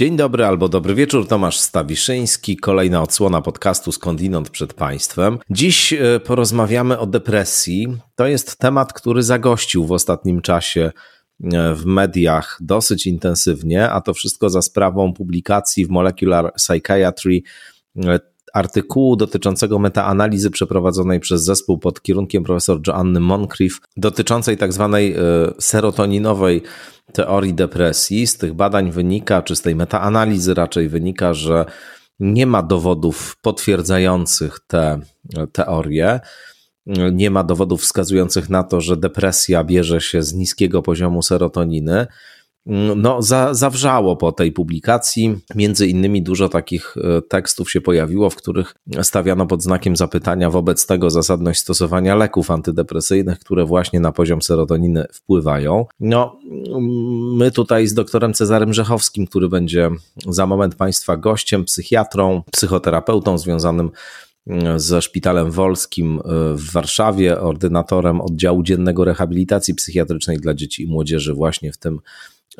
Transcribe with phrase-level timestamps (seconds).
[0.00, 5.38] Dzień dobry albo dobry wieczór, Tomasz Stawiszyński, kolejna odsłona podcastu Skądinąd przed Państwem.
[5.50, 7.96] Dziś e, porozmawiamy o depresji.
[8.14, 10.92] To jest temat, który zagościł w ostatnim czasie
[11.52, 17.40] e, w mediach dosyć intensywnie, a to wszystko za sprawą publikacji w Molecular Psychiatry
[17.96, 18.20] e,
[18.52, 25.16] artykułu dotyczącego metaanalizy przeprowadzonej przez zespół pod kierunkiem profesor Joanny Moncrief, dotyczącej tak zwanej
[25.58, 26.62] serotoninowej
[27.12, 28.26] teorii depresji.
[28.26, 31.64] Z tych badań wynika, czy z tej metaanalizy raczej wynika, że
[32.20, 35.00] nie ma dowodów potwierdzających te
[35.52, 36.20] teorie.
[37.12, 42.06] Nie ma dowodów wskazujących na to, że depresja bierze się z niskiego poziomu serotoniny
[42.66, 45.36] no, za, zawrzało po tej publikacji.
[45.54, 50.86] Między innymi dużo takich e, tekstów się pojawiło, w których stawiano pod znakiem zapytania wobec
[50.86, 55.86] tego zasadność stosowania leków antydepresyjnych, które właśnie na poziom serotoniny wpływają.
[56.00, 56.38] No,
[57.36, 59.90] my tutaj z doktorem Cezarym Rzechowskim, który będzie
[60.26, 63.90] za moment Państwa gościem, psychiatrą, psychoterapeutą związanym
[64.50, 66.22] e, ze Szpitalem Wolskim e,
[66.54, 72.00] w Warszawie, ordynatorem oddziału dziennego rehabilitacji psychiatrycznej dla dzieci i młodzieży właśnie w tym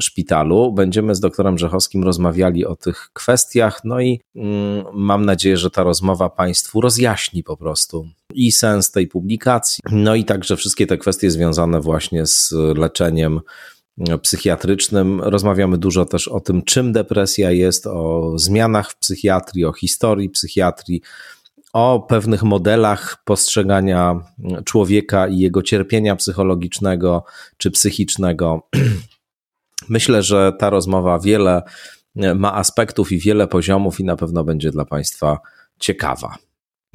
[0.00, 0.72] szpitalu.
[0.72, 5.82] Będziemy z doktorem Rzechowskim rozmawiali o tych kwestiach, no i mm, mam nadzieję, że ta
[5.82, 11.30] rozmowa Państwu rozjaśni po prostu i sens tej publikacji, no i także wszystkie te kwestie
[11.30, 13.40] związane właśnie z leczeniem
[14.22, 15.20] psychiatrycznym.
[15.20, 21.02] Rozmawiamy dużo też o tym, czym depresja jest, o zmianach w psychiatrii, o historii psychiatrii,
[21.72, 24.20] o pewnych modelach postrzegania
[24.64, 27.24] człowieka i jego cierpienia psychologicznego
[27.56, 28.62] czy psychicznego.
[29.90, 31.62] Myślę, że ta rozmowa wiele
[32.16, 35.38] e, ma aspektów i wiele poziomów i na pewno będzie dla Państwa
[35.78, 36.36] ciekawa.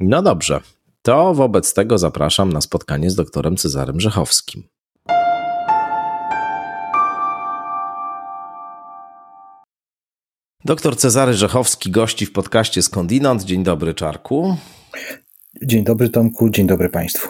[0.00, 0.60] No dobrze,
[1.02, 4.62] to wobec tego zapraszam na spotkanie z doktorem Cezarym Rzechowskim.
[10.64, 13.44] Doktor Cezary Rzechowski gości w podcaście Skądinąd.
[13.44, 14.56] Dzień dobry, Czarku.
[15.62, 16.50] Dzień dobry, Tomku.
[16.50, 17.28] Dzień dobry Państwu.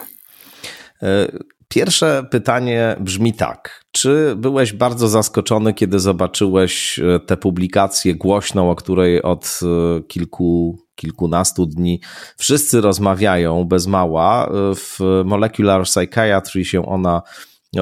[1.69, 3.81] Pierwsze pytanie brzmi tak.
[3.91, 10.79] Czy byłeś bardzo zaskoczony, kiedy zobaczyłeś e, tę publikację głośną, o której od e, kilku,
[10.95, 12.01] kilkunastu dni
[12.37, 14.47] wszyscy rozmawiają bez mała?
[14.47, 17.21] E, w Molecular Psychiatry się ona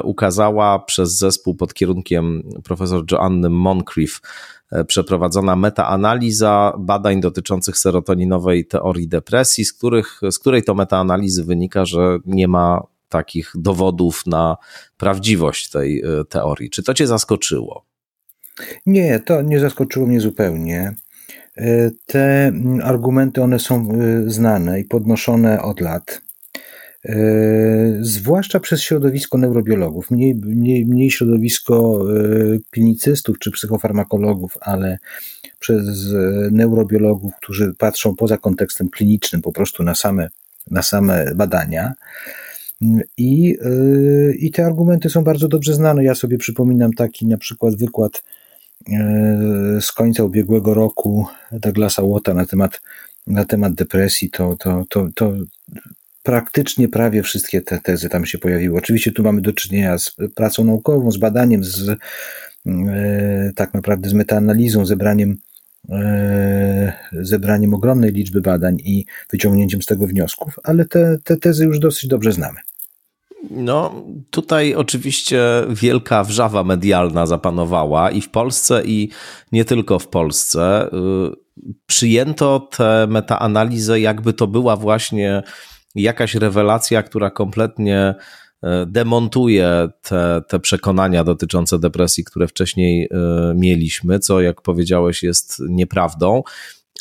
[0.03, 4.22] ukazała przez zespół pod kierunkiem profesor Joanny Moncrief
[4.88, 12.17] przeprowadzona metaanaliza badań dotyczących serotoninowej teorii depresji, z, których, z której to metaanalizy wynika, że
[12.25, 12.81] nie ma
[13.18, 14.58] takich dowodów na
[14.98, 16.70] prawdziwość tej e, teorii.
[16.70, 17.86] Czy to cię zaskoczyło?
[18.86, 20.96] Nie, to nie zaskoczyło mnie zupełnie.
[21.58, 22.52] E, te
[22.84, 26.22] argumenty, one są e, znane i podnoszone od lat.
[28.02, 32.06] Zwłaszcza przez środowisko neurobiologów, mniej, mniej, mniej środowisko
[32.72, 34.97] klinicystów czy psychofarmakologów, ale
[35.59, 35.84] przez
[36.52, 40.30] neurobiologów, którzy patrzą poza kontekstem klinicznym, po prostu na same,
[40.72, 41.94] na same badania.
[43.18, 46.03] I, y, I te argumenty są bardzo dobrze znane.
[46.03, 48.24] Ja sobie przypominam taki na przykład wykład
[48.90, 48.94] y,
[49.81, 52.81] z końca ubiegłego roku Douglasa Watta na temat,
[53.28, 54.30] na temat depresji.
[54.30, 55.34] To, to, to, to
[56.24, 58.78] praktycznie prawie wszystkie te tezy tam się pojawiły.
[58.78, 61.97] Oczywiście tu mamy do czynienia z pracą naukową, z badaniem, z y,
[63.56, 65.38] tak naprawdę z metaanalizą, zebraniem
[67.12, 72.07] zebraniem ogromnej liczby badań i wyciągnięciem z tego wniosków, ale te, te tezy już dosyć
[72.07, 72.59] dobrze znamy.
[73.51, 79.09] No, tutaj oczywiście wielka wrzawa medialna zapanowała i w Polsce, i
[79.51, 80.88] nie tylko w Polsce.
[80.88, 85.44] Y, przyjęto tę metaanalizę, jakby to była właśnie
[85.96, 88.16] jakaś rewelacja, która kompletnie
[88.88, 93.09] demontuje te, te przekonania dotyczące depresji, które wcześniej y,
[93.56, 96.44] mieliśmy, co jak powiedziałeś jest nieprawdą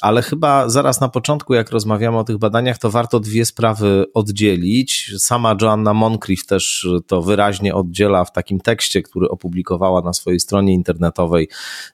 [0.00, 5.12] ale chyba zaraz na początku, jak rozmawiamy o tych badaniach, to warto dwie sprawy oddzielić.
[5.18, 10.72] Sama Joanna Moncrief też to wyraźnie oddziela w takim tekście, który opublikowała na swojej stronie
[10.72, 11.48] internetowej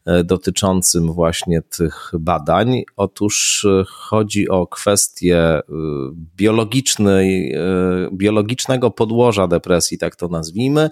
[0.06, 2.82] e, dotyczącym właśnie tych badań.
[2.96, 5.62] Otóż e, chodzi o kwestię e,
[6.36, 7.54] biologicznej,
[8.12, 10.90] biologicznego podłoża depresji, tak to nazwijmy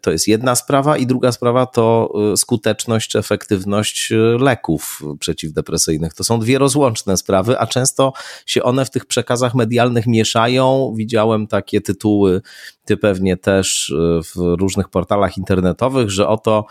[0.00, 6.14] to jest jedna sprawa, i druga sprawa to e, skuteczność efektywność e, leków przeciwdepresyjnych.
[6.14, 8.12] To są dwie rozłączne sprawy, a często
[8.46, 10.92] się one w tych przekazach medialnych mieszają.
[10.96, 12.42] Widziałem takie tytuły,
[12.84, 13.94] ty pewnie też
[14.34, 16.66] w różnych portalach internetowych, że oto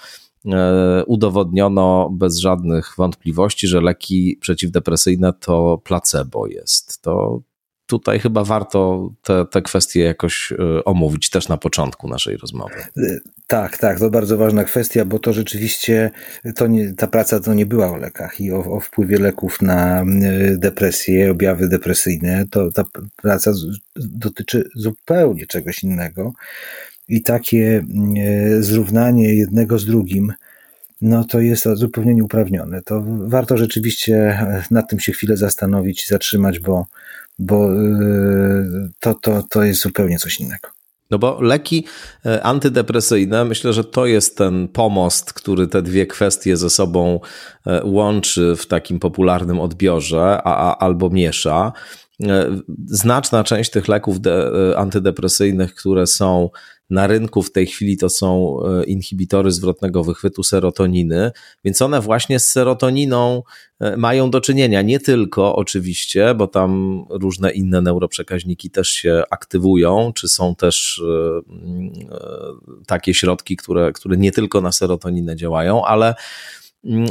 [1.07, 7.01] udowodniono bez żadnych wątpliwości, że leki przeciwdepresyjne to placebo jest.
[7.01, 7.41] To
[7.89, 12.75] tutaj chyba warto te, te kwestie jakoś e, omówić też na początku naszej rozmowy.
[13.47, 16.12] Tak, tak, to bardzo ważna kwestia, bo to rzeczywiście
[16.56, 20.06] to nie, ta praca to nie była o lekach i o, o wpływie leków na
[20.57, 22.45] depresję, objawy depresyjne.
[22.51, 22.83] To ta
[23.21, 23.51] praca
[23.95, 26.33] dotyczy zupełnie czegoś innego.
[27.07, 27.86] I takie
[28.59, 30.33] zrównanie jednego z drugim,
[31.01, 32.81] no to jest zupełnie nieuprawnione.
[32.81, 36.86] To warto rzeczywiście nad tym się chwilę zastanowić i zatrzymać, bo,
[37.39, 37.69] bo
[39.00, 40.69] to, to, to jest zupełnie coś innego.
[41.12, 41.86] No bo leki
[42.25, 47.19] e, antydepresyjne, myślę, że to jest ten pomost, który te dwie kwestie ze sobą
[47.68, 51.71] e, łączy w takim popularnym odbiorze a, a, albo miesza.
[52.27, 56.50] E, znaczna część tych leków de, antydepresyjnych, które są
[56.89, 61.31] na rynku w tej chwili to są e, inhibitory zwrotnego wychwytu serotoniny,
[61.63, 63.44] więc one właśnie z serotoniną
[63.80, 64.81] e, mają do czynienia.
[64.81, 71.42] Nie tylko oczywiście, bo tam różne inne neuroprzekaźniki też się aktywują, czy są też e,
[72.88, 76.15] takie środki, które, które nie tylko na serotoninę działają, ale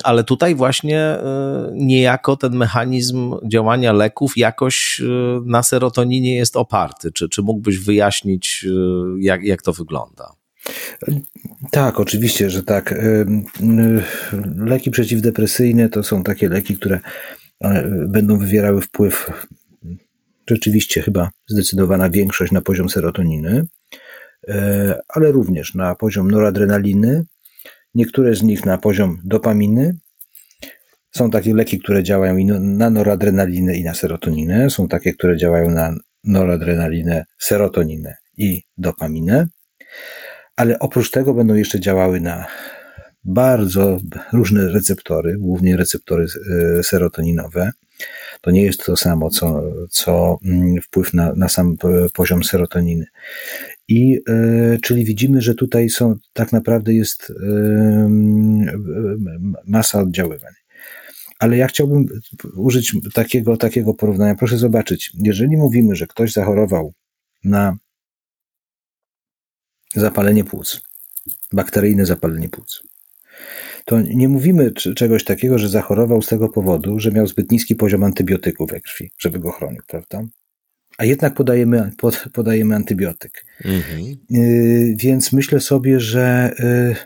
[0.04, 5.04] ale tutaj właśnie e, niejako ten mechanizm działania leków jakoś e,
[5.46, 7.12] na serotoninie jest oparty.
[7.12, 8.72] Czy, czy mógłbyś wyjaśnić, e,
[9.20, 10.32] jak, jak to wygląda?
[11.70, 12.94] Tak, oczywiście, że tak.
[14.56, 17.00] Leki przeciwdepresyjne to są takie leki, które
[18.06, 19.30] będą wywierały wpływ,
[20.50, 23.66] rzeczywiście chyba zdecydowana większość na poziom serotoniny,
[25.08, 27.24] ale również na poziom noradrenaliny,
[27.94, 29.96] niektóre z nich na poziom dopaminy.
[31.11, 34.70] Są takie leki, które działają i na noradrenalinę i na serotoninę.
[34.70, 35.94] Są takie, które działają na
[36.25, 39.46] noradrenalinę, serotoninę i dopaminę.
[40.56, 42.46] Ale oprócz tego będą jeszcze działały na
[43.25, 43.99] bardzo
[44.32, 46.26] różne receptory, głównie receptory
[46.79, 47.70] e, serotoninowe.
[48.40, 51.76] To nie jest to samo, co, co mm, wpływ na, na sam
[52.14, 53.06] poziom serotoniny.
[53.88, 58.08] I e, czyli widzimy, że tutaj są tak naprawdę jest e,
[59.67, 60.52] masa oddziaływań.
[61.38, 62.06] Ale ja chciałbym
[62.56, 64.35] użyć takiego, takiego porównania.
[64.35, 66.94] Proszę zobaczyć, jeżeli mówimy, że ktoś zachorował
[67.44, 67.76] na
[69.94, 70.81] zapalenie płuc,
[71.52, 72.82] bakteryjne zapalenie płuc,
[73.85, 78.05] to nie mówimy czegoś takiego, że zachorował z tego powodu, że miał zbyt niski poziom
[78.05, 80.23] antybiotyków we krwi, żeby go chronił, prawda?
[80.98, 83.44] A jednak podajemy, pod, podajemy antybiotyk.
[83.64, 84.16] Mhm.
[84.34, 86.96] Y, więc myślę sobie, że y,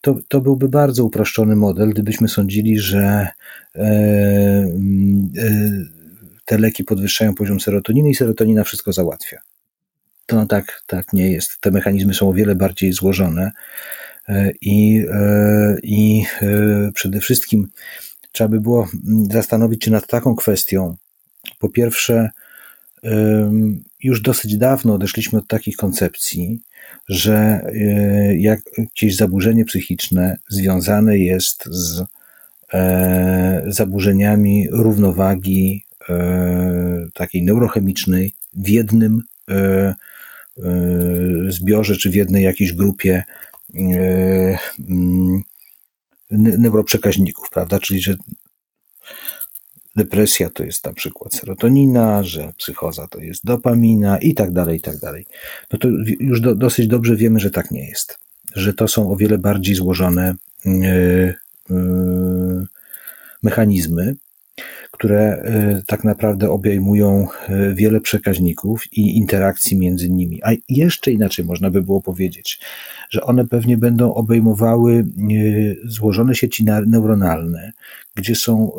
[0.00, 3.28] to, to byłby bardzo uproszczony model, gdybyśmy sądzili, że
[3.76, 3.80] y,
[6.44, 9.40] te leki podwyższają poziom serotoniny i serotonina wszystko załatwia.
[10.26, 11.60] To no tak, tak nie jest.
[11.60, 13.52] Te mechanizmy są o wiele bardziej złożone
[14.60, 15.04] i,
[15.82, 16.24] i
[16.94, 17.68] przede wszystkim
[18.32, 18.88] trzeba by było
[19.30, 20.96] zastanowić się nad taką kwestią.
[21.58, 22.30] Po pierwsze,
[24.02, 26.60] już dosyć dawno odeszliśmy od takich koncepcji,
[27.08, 32.04] że e, jakieś zaburzenie psychiczne związane jest z
[32.72, 39.22] e, zaburzeniami równowagi e, takiej neurochemicznej w jednym
[41.48, 43.22] zbiorze czy w jednej jakiejś grupie
[46.30, 47.80] neuroprzekaźników, prawda?
[47.80, 48.16] Czyli, że
[49.96, 54.80] depresja to jest na przykład serotonina, że psychoza to jest dopamina i tak dalej, i
[54.80, 55.26] tak dalej.
[55.72, 55.88] No to
[56.20, 58.18] już do, dosyć dobrze wiemy, że tak nie jest.
[58.54, 60.34] Że to są o wiele bardziej złożone
[60.64, 61.34] yy,
[61.70, 62.66] yy,
[63.42, 64.14] mechanizmy,
[64.92, 65.42] które
[65.78, 70.40] y, tak naprawdę obejmują y, wiele przekaźników i interakcji między nimi.
[70.42, 72.60] A jeszcze inaczej można by było powiedzieć,
[73.10, 77.72] że one pewnie będą obejmowały y, złożone sieci neuronalne,
[78.14, 78.72] gdzie są,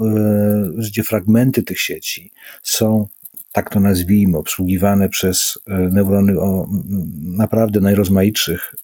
[0.77, 2.32] gdzie fragmenty tych sieci
[2.63, 3.08] są
[3.51, 6.67] tak to nazwijmy, obsługiwane przez neurony o
[7.38, 8.75] naprawdę najrozmaitszych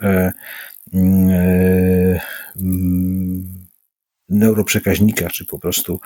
[4.30, 6.00] neuroprzekaźnikach, czy po prostu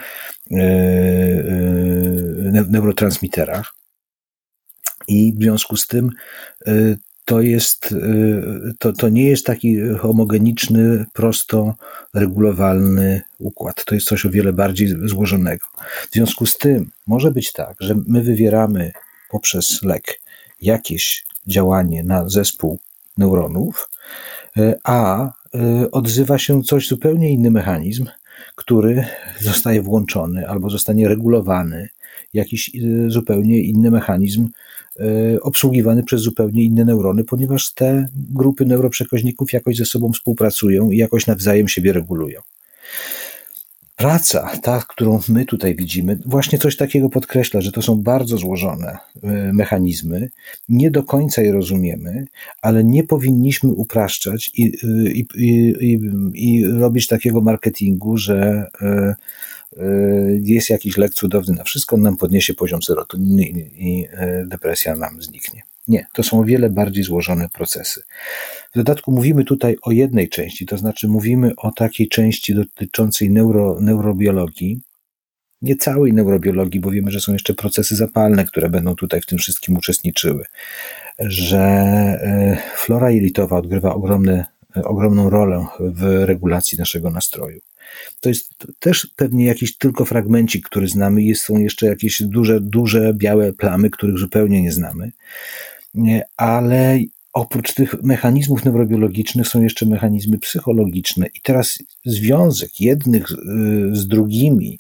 [0.52, 0.64] e, e,
[2.70, 3.74] neurotransmiterach.
[5.08, 6.10] I w związku z tym
[6.68, 6.72] e,
[7.26, 7.96] to jest,
[8.80, 11.76] to, to nie jest taki homogeniczny, prosto
[12.14, 13.86] regulowalny układ.
[13.86, 15.66] To jest coś o wiele bardziej złożonego.
[16.10, 18.92] W związku z tym może być tak, że my wywieramy
[19.30, 20.22] poprzez lek
[20.62, 22.80] jakieś działanie na zespół
[23.18, 23.90] neuronów,
[24.84, 25.32] a
[25.92, 28.06] odzywa się coś zupełnie inny mechanizm,
[28.56, 29.06] który
[29.40, 31.90] zostaje włączony albo zostanie regulowany,
[32.34, 34.48] jakiś y, zupełnie inny mechanizm
[35.00, 40.98] y, obsługiwany przez zupełnie inne neurony, ponieważ te grupy neuroprzekaźników jakoś ze sobą współpracują i
[40.98, 42.42] jakoś nawzajem siebie regulują.
[44.04, 48.98] Praca, ta, którą my tutaj widzimy, właśnie coś takiego podkreśla, że to są bardzo złożone
[49.24, 50.30] e, mechanizmy.
[50.70, 52.26] Nie do końca je rozumiemy,
[52.62, 54.72] ale nie powinniśmy upraszczać i,
[55.14, 55.26] i,
[55.80, 56.00] i,
[56.34, 59.16] i robić takiego marketingu, że e,
[60.42, 63.44] jest jakiś lek cudowny na wszystko, on nam podniesie poziom serotoniny
[63.78, 64.08] i
[64.46, 65.62] depresja nam zniknie.
[65.88, 68.04] Nie, to są o wiele bardziej złożone procesy.
[68.74, 73.78] W dodatku mówimy tutaj o jednej części, to znaczy mówimy o takiej części dotyczącej neuro,
[73.82, 74.82] neurobiologii,
[75.62, 79.38] nie całej neurobiologii, bo wiemy, że są jeszcze procesy zapalne, które będą tutaj w tym
[79.38, 80.46] wszystkim uczestniczyły,
[81.20, 83.96] że e, flora jelitowa odgrywa
[84.84, 87.60] ogromną rolę w regulacji naszego nastroju.
[88.22, 93.14] To jest też pewnie jakiś tylko fragmencik, który znamy, jest, są jeszcze jakieś duże, duże
[93.14, 95.12] białe plamy, których zupełnie nie znamy.
[96.38, 97.00] Ale
[97.34, 101.28] oprócz tych mechanizmów neurobiologicznych są jeszcze mechanizmy psychologiczne.
[101.28, 103.28] I teraz związek jednych
[103.92, 104.80] z drugimi,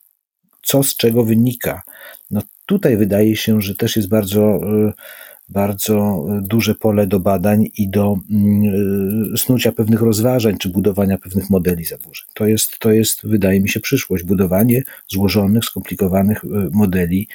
[0.63, 1.81] co z czego wynika,
[2.31, 4.59] no tutaj wydaje się, że też jest bardzo,
[5.49, 8.17] bardzo duże pole do badań i do
[9.37, 12.25] snucia pewnych rozważań, czy budowania pewnych modeli zaburzeń.
[12.33, 14.23] To jest, to jest wydaje mi się, przyszłość.
[14.23, 16.41] Budowanie złożonych, skomplikowanych
[16.71, 17.27] modeli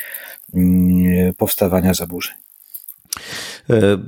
[1.36, 2.34] powstawania zaburzeń.
[3.70, 3.98] E,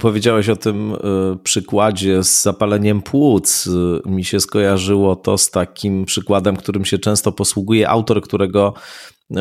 [0.00, 0.96] powiedziałeś o tym e,
[1.42, 3.68] przykładzie z zapaleniem płuc.
[4.06, 8.74] E, mi się skojarzyło to z takim przykładem, którym się często posługuje autor, którego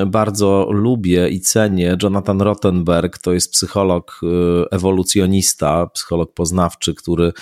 [0.07, 1.97] bardzo lubię i cenię.
[2.03, 4.21] Jonathan Rottenberg to jest psycholog
[4.71, 7.33] ewolucjonista, psycholog poznawczy, który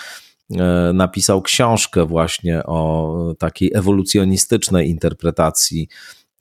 [0.93, 5.87] napisał książkę właśnie o takiej ewolucjonistycznej interpretacji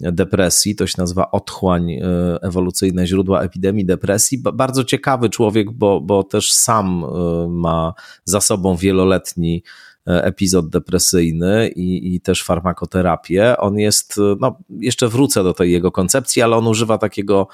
[0.01, 0.77] depresji.
[0.77, 2.03] To się nazywa Otchłań, e,
[2.43, 4.43] ewolucyjne źródła epidemii depresji.
[4.55, 9.63] Bardzo ciekawy człowiek, bo, bo też sam e, ma za sobą wieloletni
[10.09, 13.57] e, epizod depresyjny i, i też farmakoterapię.
[13.59, 17.49] On jest, no jeszcze wrócę do tej jego koncepcji, ale on używa takiego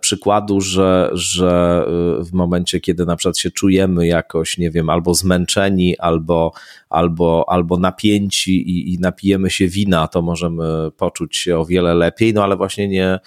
[0.00, 1.84] przykładu, że, że
[2.20, 6.52] e, w momencie, kiedy na przykład się czujemy jakoś, nie wiem, albo zmęczeni, albo,
[6.90, 12.34] albo, albo napięci i, i napijemy się wina, to możemy poczuć się o wiele lepiej,
[12.34, 13.18] no ale właśnie nie,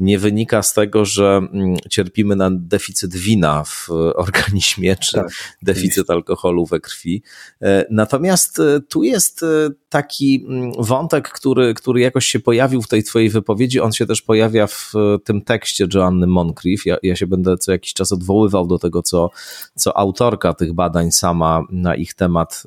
[0.00, 5.28] nie wynika z tego, że mm, cierpimy na deficyt wina w organizmie, czy tak,
[5.62, 7.22] deficyt alkoholu we krwi.
[7.62, 9.46] E, natomiast e, tu jest e,
[9.88, 13.80] taki mm, wątek, który, który jakoś się pojawił w tej twojej wypowiedzi.
[13.80, 14.92] On się też pojawia w
[15.24, 16.86] tym tekście Joanny Moncrief.
[16.86, 19.30] Ja, ja się będę co jakiś czas odwoływał do tego, co,
[19.74, 22.62] co autorka tych badań sama na ich temat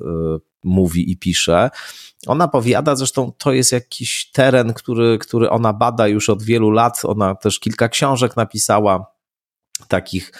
[0.64, 1.70] mówi i pisze.
[2.26, 7.00] Ona powiada, zresztą to jest jakiś teren, który, który ona bada już od wielu lat.
[7.04, 9.14] Ona też kilka książek napisała
[9.88, 10.32] takich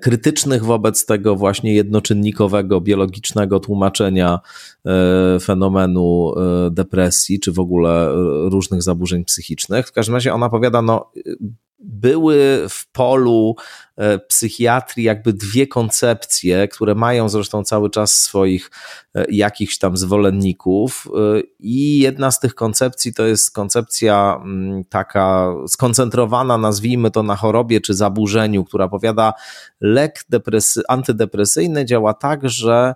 [0.00, 4.40] krytycznych wobec tego właśnie jednoczynnikowego, biologicznego tłumaczenia
[4.86, 8.12] e, fenomenu e, depresji, czy w ogóle
[8.50, 9.86] różnych zaburzeń psychicznych.
[9.88, 11.10] W każdym razie ona powiada, no
[11.80, 13.54] były w polu
[13.96, 18.70] e, psychiatrii jakby dwie koncepcje, które mają zresztą cały czas swoich
[19.14, 25.54] e, jakichś tam zwolenników e, i jedna z tych koncepcji to jest koncepcja mm, taka
[25.68, 29.32] skoncentrowana, nazwijmy to na chorobie czy zaburzeniu, która powiada
[29.80, 32.94] lek depresy, antydepresyjny działa tak, że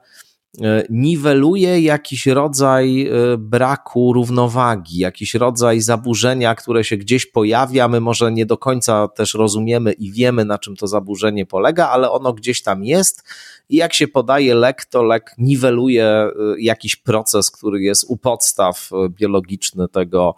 [0.63, 7.89] E, niweluje jakiś rodzaj e, braku równowagi, jakiś rodzaj zaburzenia, które się gdzieś pojawia.
[7.89, 12.11] My może nie do końca też rozumiemy i wiemy, na czym to zaburzenie polega, ale
[12.11, 13.23] ono gdzieś tam jest.
[13.69, 18.91] I jak się podaje lek, to lek niweluje e, jakiś proces, który jest u podstaw
[19.09, 20.35] biologiczny tego,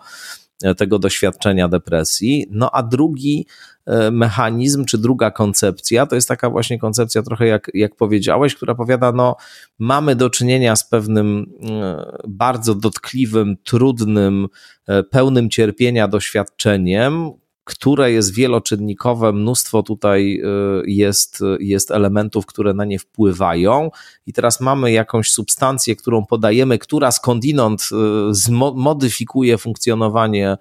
[0.77, 2.47] tego doświadczenia depresji.
[2.51, 3.47] No a drugi
[3.87, 8.75] E, mechanizm, czy druga koncepcja, to jest taka właśnie koncepcja trochę jak, jak powiedziałeś, która
[8.75, 9.37] powiada, no
[9.79, 14.49] mamy do czynienia z pewnym e, bardzo dotkliwym, trudnym,
[14.87, 17.31] e, pełnym cierpienia doświadczeniem,
[17.67, 20.43] które jest wieloczynnikowe, mnóstwo tutaj
[20.87, 23.91] jest, jest elementów, które na nie wpływają,
[24.27, 27.89] i teraz mamy jakąś substancję, którą podajemy, która skądinąd
[28.31, 30.57] zmodyfikuje funkcjonowanie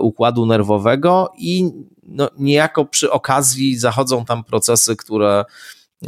[0.00, 1.70] układu nerwowego, i
[2.02, 5.44] no, niejako przy okazji zachodzą tam procesy, które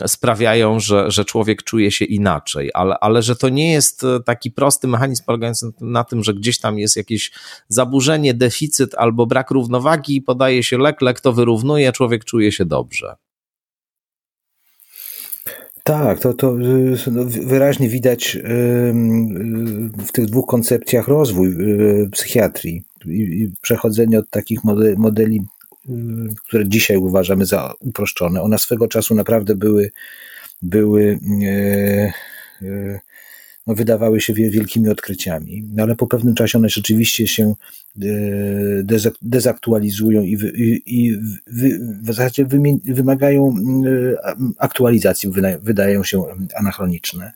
[0.06, 4.50] sprawiają, że, że człowiek czuje się inaczej, ale, ale że to nie jest e, taki
[4.50, 7.32] prosty mechanizm polegający na tym, że gdzieś tam jest jakieś
[7.68, 13.14] zaburzenie, deficyt albo brak równowagi, podaje się lek, lek to wyrównuje, człowiek czuje się dobrze.
[15.84, 16.54] Tak, to, to
[17.12, 18.38] no, wyraźnie widać
[20.06, 21.56] w tych dwóch koncepcjach rozwój
[22.12, 24.60] psychiatrii i przechodzenie od takich
[24.96, 25.53] modeli Y,
[26.46, 28.42] które dzisiaj uważamy za uproszczone.
[28.42, 29.90] One swego czasu naprawdę były,
[30.62, 32.12] były e,
[32.62, 33.00] e,
[33.66, 37.54] no, wydawały się wielkimi odkryciami, no, ale po pewnym czasie one rzeczywiście się
[38.02, 38.06] e,
[39.22, 41.16] dezaktualizują i, i, i
[42.02, 42.46] w zasadzie
[42.84, 43.54] wymagają
[44.58, 45.30] aktualizacji,
[45.62, 46.24] wydają się
[46.56, 47.32] anachroniczne.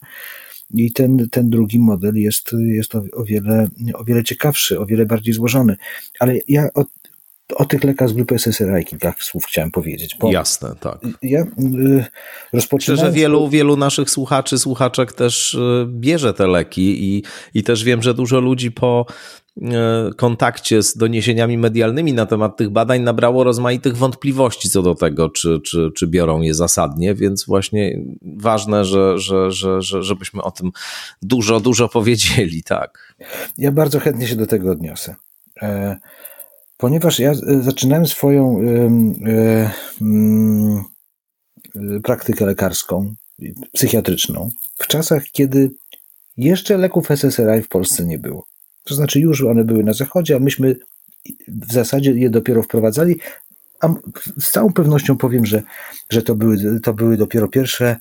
[0.75, 5.35] I ten, ten drugi model jest, jest o, wiele, o wiele ciekawszy, o wiele bardziej
[5.35, 5.77] złożony.
[6.21, 6.85] Ale ja o,
[7.55, 10.17] o tych lekach z grupy SSRI kilka słów chciałem powiedzieć.
[10.31, 10.99] Jasne, tak.
[11.23, 12.05] Ja y,
[12.53, 13.05] rozpoczynałem...
[13.05, 17.23] Myślę, że wielu, wielu naszych słuchaczy, słuchaczek też y, bierze te leki i,
[17.55, 19.07] i też wiem, że dużo ludzi po
[19.57, 19.63] y,
[20.17, 25.61] kontakcie z doniesieniami medialnymi na temat tych badań nabrało rozmaitych wątpliwości co do tego, czy,
[25.61, 30.71] czy, czy biorą je zasadnie, więc właśnie ważne, że, że, że, że, żebyśmy o tym
[31.23, 33.15] dużo, dużo powiedzieli, tak.
[33.59, 35.15] Ja bardzo chętnie się do tego odniosę.
[36.79, 39.71] Ponieważ ja e, zaczynałem swoją e,
[40.01, 40.85] mm,
[41.77, 43.15] e, praktykę lekarską,
[43.73, 45.71] psychiatryczną, w czasach, kiedy
[46.37, 48.47] jeszcze leków SSRI w Polsce nie było.
[48.85, 50.77] To znaczy, już one były na zachodzie, a myśmy
[51.49, 53.17] w zasadzie je dopiero wprowadzali.
[53.81, 53.95] A
[54.41, 55.63] z całą pewnością powiem, że,
[56.11, 57.97] że to, były, to były dopiero pierwsze,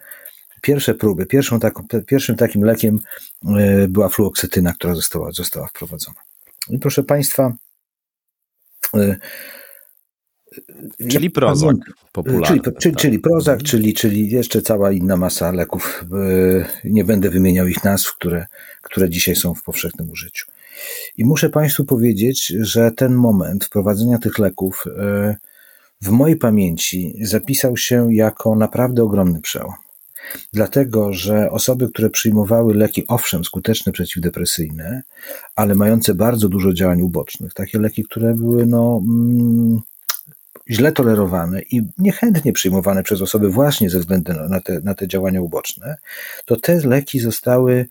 [0.61, 1.25] pierwsze próby.
[1.25, 2.99] Pierwszą taką, pierwszym takim lekiem
[3.87, 6.17] była fluoksetyna, która została, została wprowadzona.
[6.69, 7.53] I proszę Państwa,
[11.09, 11.75] czyli Prozac
[12.11, 12.47] popularny.
[12.47, 13.01] Czyli, czyli, tak.
[13.01, 16.05] czyli Prozac, czyli, czyli jeszcze cała inna masa leków.
[16.11, 18.45] E, nie będę wymieniał ich nazw, które,
[18.81, 20.45] które dzisiaj są w powszechnym użyciu.
[21.17, 24.83] I muszę Państwu powiedzieć, że ten moment wprowadzenia tych leków
[26.01, 29.73] w mojej pamięci zapisał się jako naprawdę ogromny przełom.
[30.53, 35.01] Dlatego, że osoby, które przyjmowały leki, owszem, skuteczne przeciwdepresyjne,
[35.55, 39.81] ale mające bardzo dużo działań ubocznych, takie leki, które były no, mm,
[40.69, 45.41] źle tolerowane i niechętnie przyjmowane przez osoby właśnie ze względu na te, na te działania
[45.41, 45.95] uboczne,
[46.45, 47.85] to te leki zostały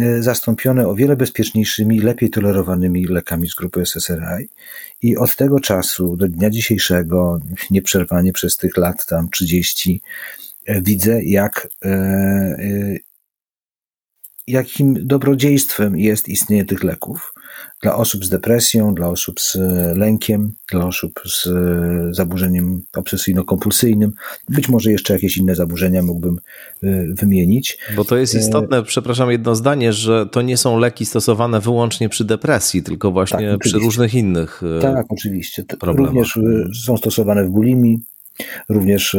[0.00, 4.48] e, zastąpione o wiele bezpieczniejszymi, lepiej tolerowanymi lekami z grupy SSRI
[5.02, 11.22] i od tego czasu do dnia dzisiejszego, nieprzerwanie przez tych lat tam 30, E, widzę,
[11.22, 12.96] jak, e, e,
[14.46, 17.32] jakim dobrodziejstwem jest istnienie tych leków
[17.82, 19.58] dla osób z depresją, dla osób z
[19.96, 21.48] lękiem, dla osób z
[22.16, 24.10] zaburzeniem obsesyjno-kompulsyjnym.
[24.48, 26.38] Być może jeszcze jakieś inne zaburzenia mógłbym
[27.08, 27.78] wymienić.
[27.96, 32.24] Bo to jest istotne, przepraszam, jedno zdanie, że to nie są leki stosowane wyłącznie przy
[32.24, 35.64] depresji, tylko właśnie tak, przy różnych innych Tak, oczywiście.
[35.64, 36.12] Problemach.
[36.12, 36.38] Również
[36.84, 38.00] są stosowane w bulimii,
[38.68, 39.18] również e,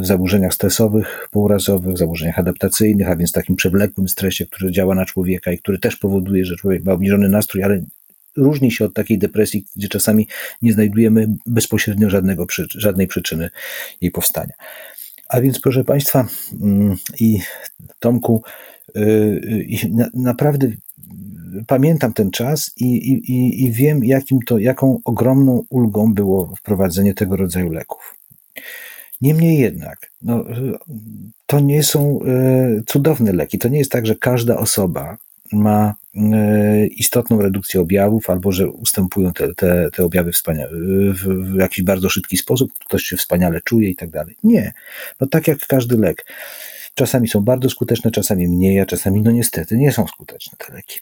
[0.00, 5.52] w zaburzeniach stresowych półrazowych, zaburzeniach adaptacyjnych, a więc takim przewlekłym stresie, który działa na człowieka
[5.52, 7.84] i który też powoduje, że człowiek ma obniżony nastrój, ale
[8.36, 10.28] różni się od takiej depresji, gdzie czasami
[10.62, 13.50] nie znajdujemy bezpośrednio żadnego, żadnej przyczyny
[14.00, 14.52] jej powstania.
[15.28, 16.26] A więc, proszę Państwa,
[16.60, 17.40] mm, i
[18.00, 18.42] Tomku,
[18.96, 19.00] e,
[19.60, 19.78] i
[20.14, 20.70] naprawdę
[21.66, 27.36] pamiętam ten czas i, i, i wiem, jakim to, jaką ogromną ulgą było wprowadzenie tego
[27.36, 28.14] rodzaju leków.
[29.20, 30.44] Niemniej jednak, no,
[31.46, 33.58] to nie są e, cudowne leki.
[33.58, 35.16] To nie jest tak, że każda osoba
[35.52, 41.84] ma e, istotną redukcję objawów, albo że ustępują te, te, te objawy w, w jakiś
[41.84, 44.36] bardzo szybki sposób, ktoś się wspaniale czuje i tak dalej.
[44.44, 44.72] Nie.
[45.20, 46.26] No tak jak każdy lek.
[46.94, 51.00] Czasami są bardzo skuteczne, czasami mniej, a czasami no niestety nie są skuteczne te leki.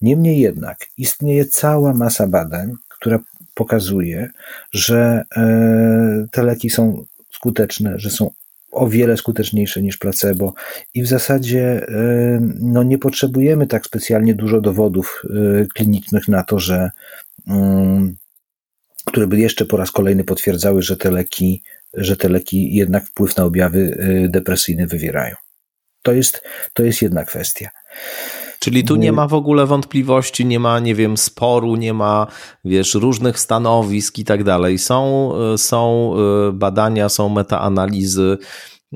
[0.00, 3.18] Niemniej jednak istnieje cała masa badań, która
[3.54, 4.30] pokazuje,
[4.72, 7.04] że e, te leki są
[7.38, 8.30] skuteczne, że są
[8.72, 10.54] o wiele skuteczniejsze niż placebo
[10.94, 16.58] i w zasadzie e, no, nie potrzebujemy tak specjalnie dużo dowodów e, klinicznych na to,
[16.58, 16.90] że
[17.48, 18.16] mm,
[19.04, 21.62] które by jeszcze po raz kolejny potwierdzały, że te leki,
[21.94, 23.98] że te leki jednak wpływ na objawy
[24.28, 25.36] depresyjne wywierają.
[26.02, 27.68] To jest, to jest jedna kwestia.
[28.58, 32.26] Czyli tu nie ma w ogóle wątpliwości, nie ma, nie wiem, sporu, nie ma,
[32.64, 34.78] wiesz, różnych stanowisk i tak dalej.
[34.78, 38.38] Są, e, są e, badania, są metaanalizy,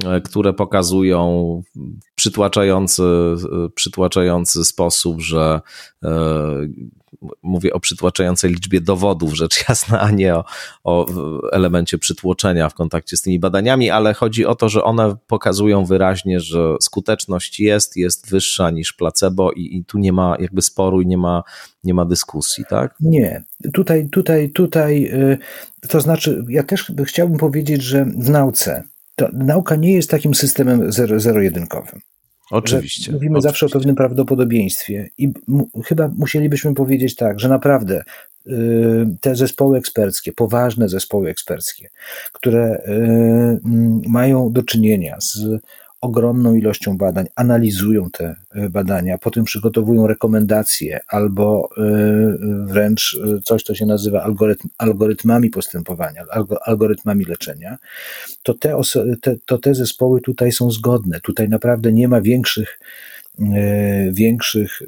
[0.05, 3.03] e, które pokazują w przytłaczający,
[3.75, 5.61] przytłaczający sposób, że
[7.43, 10.45] mówię o przytłaczającej liczbie dowodów, rzecz jasna, a nie o,
[10.85, 11.07] o
[11.53, 16.41] elemencie przytłoczenia w kontakcie z tymi badaniami, ale chodzi o to, że one pokazują wyraźnie,
[16.41, 21.07] że skuteczność jest, jest wyższa niż placebo i, i tu nie ma jakby sporu i
[21.07, 21.43] nie ma,
[21.85, 22.95] nie ma dyskusji, tak?
[23.01, 23.45] Nie.
[23.73, 25.39] Tutaj, tutaj, tutaj, y,
[25.89, 28.83] to znaczy, ja też chciałbym powiedzieć, że w nauce,
[29.17, 32.01] to nauka nie jest takim systemem zero-jedynkowym.
[32.53, 33.13] Oczywiście.
[33.13, 33.49] Mówimy oczywiście.
[33.49, 35.33] zawsze o pewnym prawdopodobieństwie i
[35.85, 38.05] chyba musielibyśmy powiedzieć tak, że naprawdę
[38.47, 38.53] y,
[39.21, 41.89] te zespoły eksperckie, poważne zespoły eksperckie,
[42.33, 43.61] które y,
[44.09, 45.47] mają do czynienia z
[46.03, 48.35] ogromną ilością badań, analizują te
[48.71, 51.69] badania, potem przygotowują rekomendacje albo
[52.65, 56.25] wręcz coś, co się nazywa algorytm, algorytmami postępowania,
[56.65, 57.79] algorytmami leczenia,
[58.43, 58.81] to te,
[59.23, 61.21] te, to te zespoły tutaj są zgodne.
[61.21, 62.79] Tutaj naprawdę nie ma większych
[63.41, 64.87] E, większych e,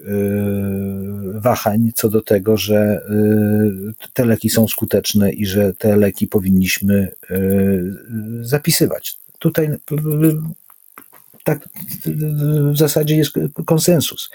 [1.41, 7.13] wahań co do tego, że e, te leki są skuteczne i że te leki powinniśmy
[8.41, 9.19] zapisywać.
[9.39, 9.69] Tutaj
[11.45, 11.69] tak
[12.73, 13.33] w zasadzie jest
[13.67, 14.31] konsensus.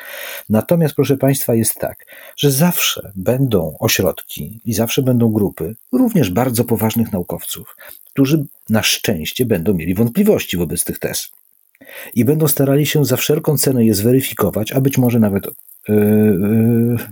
[0.50, 2.06] Natomiast, proszę Państwa, jest tak,
[2.38, 7.76] że zawsze będą ośrodki i zawsze będą grupy, również bardzo poważnych naukowców,
[8.14, 11.30] którzy na szczęście będą mieli wątpliwości wobec tych tez
[12.16, 15.48] i będą starali się za wszelką cenę je zweryfikować, a być może nawet
[15.88, 15.96] yy,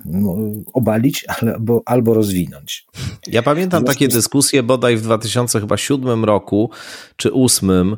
[0.05, 2.85] yy, obalić albo, albo rozwinąć.
[3.27, 6.69] Ja pamiętam takie dyskusje bodaj w 2007 roku
[7.15, 7.97] czy 2008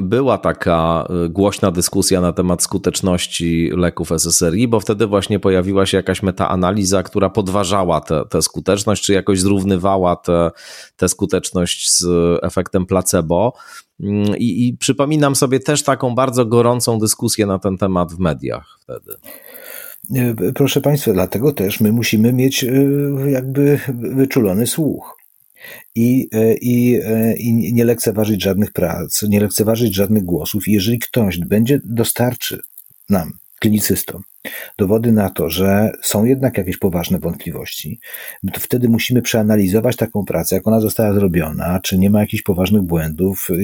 [0.00, 5.96] była taka y, głośna dyskusja na temat skuteczności leków SSRI, bo wtedy właśnie pojawiła się
[5.96, 10.16] jakaś metaanaliza, która podważała tę skuteczność, czy jakoś zrównywała
[10.96, 12.04] tę skuteczność z
[12.42, 13.52] efektem placebo.
[14.00, 18.78] Mm, I, I przypominam sobie też taką bardzo gorącą dyskusję na ten temat w mediach
[18.80, 19.16] wtedy.
[20.48, 25.16] Y, proszę Państwa, dlatego też my musimy mieć y, jakby wyczulony słuch
[25.94, 30.68] i, e, i, e, i nie lekceważyć żadnych prac, nie lekceważyć żadnych głosów.
[30.68, 32.60] I jeżeli ktoś będzie dostarczy
[33.08, 34.22] nam, klinicystom,
[34.78, 38.00] dowody na to, że są jednak jakieś poważne wątpliwości,
[38.52, 42.82] to wtedy musimy przeanalizować taką pracę, jak ona została zrobiona, czy nie ma jakichś poważnych
[42.82, 43.54] błędów, y,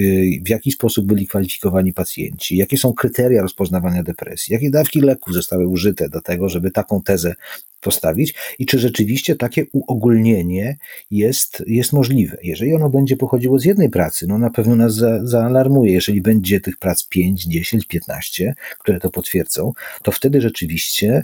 [0.44, 5.68] w jaki sposób byli kwalifikowani pacjenci, jakie są kryteria rozpoznawania depresji, jakie dawki leków zostały
[5.68, 7.34] użyte do tego, żeby taką tezę
[7.82, 10.76] postawić i czy rzeczywiście takie uogólnienie
[11.10, 12.36] jest, jest możliwe.
[12.42, 15.92] Jeżeli ono będzie pochodziło z jednej pracy, no na pewno nas za, zaalarmuje.
[15.92, 21.22] Jeżeli będzie tych prac 5, 10, 15, które to potwierdzą, to wtedy rzeczywiście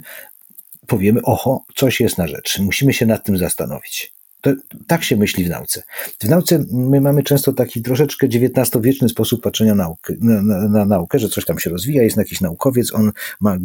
[0.87, 2.59] powiemy, oho, coś jest na rzecz.
[2.59, 4.18] Musimy się nad tym zastanowić.
[4.41, 4.53] To,
[4.87, 5.83] tak się myśli w nauce.
[6.19, 11.19] W nauce my mamy często taki troszeczkę XIX-wieczny sposób patrzenia nauki, na, na, na, naukę,
[11.19, 13.57] że coś tam się rozwija, jest jakiś naukowiec, on ma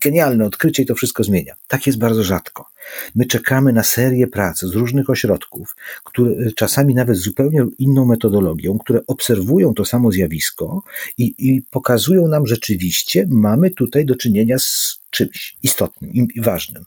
[0.00, 1.54] genialne odkrycie i to wszystko zmienia.
[1.68, 2.66] Tak jest bardzo rzadko.
[3.14, 9.00] My czekamy na serię prac z różnych ośrodków, które czasami nawet zupełnie inną metodologią, które
[9.06, 10.82] obserwują to samo zjawisko
[11.18, 16.84] i, i pokazują nam rzeczywiście, mamy tutaj do czynienia z czymś istotnym i ważnym.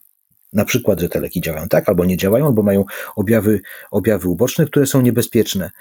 [0.57, 4.65] Na przykład, że te leki działają tak, albo nie działają, albo mają objawy, objawy uboczne,
[4.65, 5.71] które są niebezpieczne.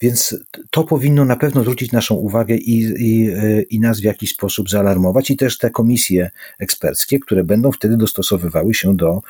[0.00, 0.36] Więc
[0.70, 3.30] to powinno na pewno zwrócić naszą uwagę i, i,
[3.70, 8.74] i nas w jakiś sposób zaalarmować, i też te komisje eksperckie, które będą wtedy dostosowywały
[8.74, 9.20] się do,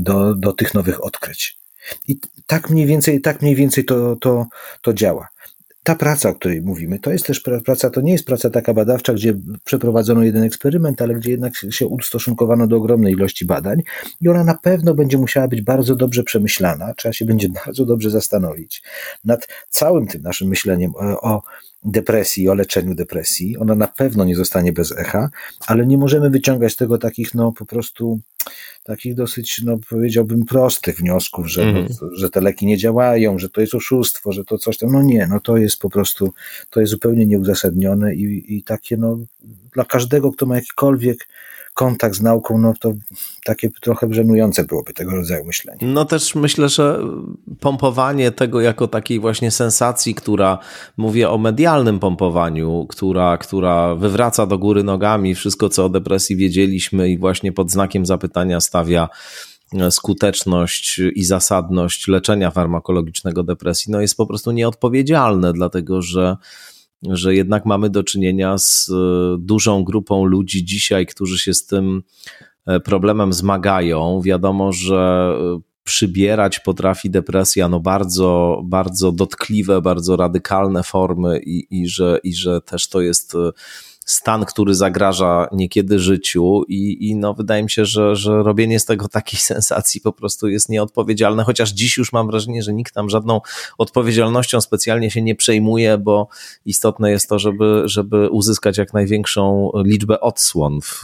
[0.00, 1.58] do, do tych nowych odkryć.
[2.08, 4.46] I tak mniej więcej, tak mniej więcej to, to,
[4.82, 5.28] to działa
[5.84, 9.14] ta praca, o której mówimy, to jest też praca, to nie jest praca taka badawcza,
[9.14, 13.82] gdzie przeprowadzono jeden eksperyment, ale gdzie jednak się ustosunkowano do ogromnej ilości badań
[14.20, 18.10] i ona na pewno będzie musiała być bardzo dobrze przemyślana, trzeba się będzie bardzo dobrze
[18.10, 18.82] zastanowić
[19.24, 20.92] nad całym tym naszym myśleniem
[21.22, 21.42] o
[21.84, 23.56] depresji, o leczeniu depresji.
[23.56, 25.30] Ona na pewno nie zostanie bez echa,
[25.66, 28.20] ale nie możemy wyciągać z tego takich, no po prostu
[28.84, 31.86] takich dosyć, no powiedziałbym, prostych wniosków, że, mm.
[32.16, 34.92] że te leki nie działają, że to jest oszustwo, że to coś tam.
[34.92, 36.32] No nie, no to jest po prostu,
[36.70, 39.18] to jest zupełnie nieuzasadnione i, i takie, no,
[39.74, 41.26] dla każdego, kto ma jakikolwiek
[41.74, 42.92] kontakt z nauką, no to
[43.44, 45.78] takie trochę żenujące byłoby tego rodzaju myślenie.
[45.82, 46.98] No też myślę, że
[47.60, 50.58] pompowanie tego jako takiej właśnie sensacji, która,
[50.96, 57.10] mówię o medialnym pompowaniu, która, która wywraca do góry nogami wszystko, co o depresji wiedzieliśmy
[57.10, 59.08] i właśnie pod znakiem zapytania stawia
[59.90, 66.36] skuteczność i zasadność leczenia farmakologicznego depresji, no jest po prostu nieodpowiedzialne, dlatego że
[67.10, 72.02] że jednak mamy do czynienia z e, dużą grupą ludzi dzisiaj, którzy się z tym
[72.66, 74.20] e, problemem zmagają.
[74.24, 81.88] Wiadomo, że e, przybierać potrafi depresja no bardzo, bardzo dotkliwe, bardzo radykalne formy i, i,
[81.88, 83.36] że, i że też to jest
[84.04, 88.84] stan, który zagraża niekiedy życiu i, i no wydaje mi się, że, że robienie z
[88.84, 93.10] tego takiej sensacji po prostu jest nieodpowiedzialne, chociaż dziś już mam wrażenie, że nikt tam
[93.10, 93.40] żadną
[93.78, 96.28] odpowiedzialnością specjalnie się nie przejmuje, bo
[96.64, 101.02] istotne jest to, żeby, żeby uzyskać jak największą liczbę odsłon w,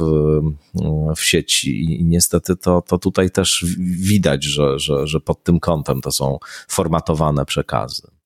[1.17, 6.01] w sieci i niestety to, to tutaj też widać, że, że, że pod tym kątem
[6.01, 8.20] to są formatowane przekazy.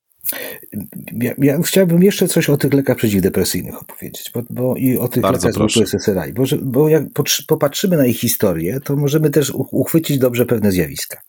[1.12, 5.22] Ja, ja, chciałbym jeszcze coś o tych lekach przeciwdepresyjnych opowiedzieć, bo, bo i o tych
[5.22, 7.04] Bardzo lekach z SSRI, bo, bo jak
[7.46, 11.20] popatrzymy na ich historię, to możemy też uchwycić dobrze pewne zjawiska.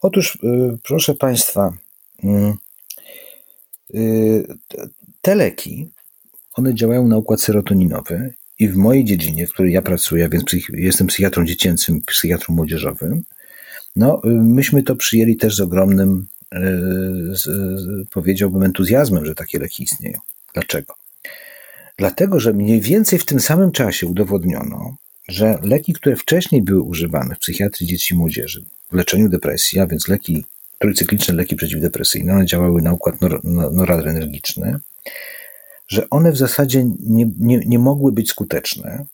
[0.00, 1.72] Otóż, y, proszę Państwa,
[2.24, 2.28] y,
[3.94, 4.46] y,
[5.22, 5.90] te leki
[6.54, 11.06] one działają na układ serotoninowy i w mojej dziedzinie, w której ja pracuję, więc jestem
[11.06, 13.22] psychiatrą dziecięcym, psychiatrą młodzieżowym,
[13.96, 16.26] no, myśmy to przyjęli też z ogromnym,
[17.32, 17.48] z,
[18.10, 20.20] powiedziałbym, entuzjazmem, że takie leki istnieją.
[20.54, 20.94] Dlaczego?
[21.96, 24.96] Dlatego, że mniej więcej w tym samym czasie udowodniono,
[25.28, 29.86] że leki, które wcześniej były używane w psychiatrii dzieci i młodzieży, w leczeniu depresji, a
[29.86, 30.44] więc leki,
[30.78, 34.78] trójcykliczne leki przeciwdepresyjne, one działały na układ nor, noradrenergiczny,
[35.88, 39.04] że one w zasadzie nie, nie, nie mogły być skuteczne,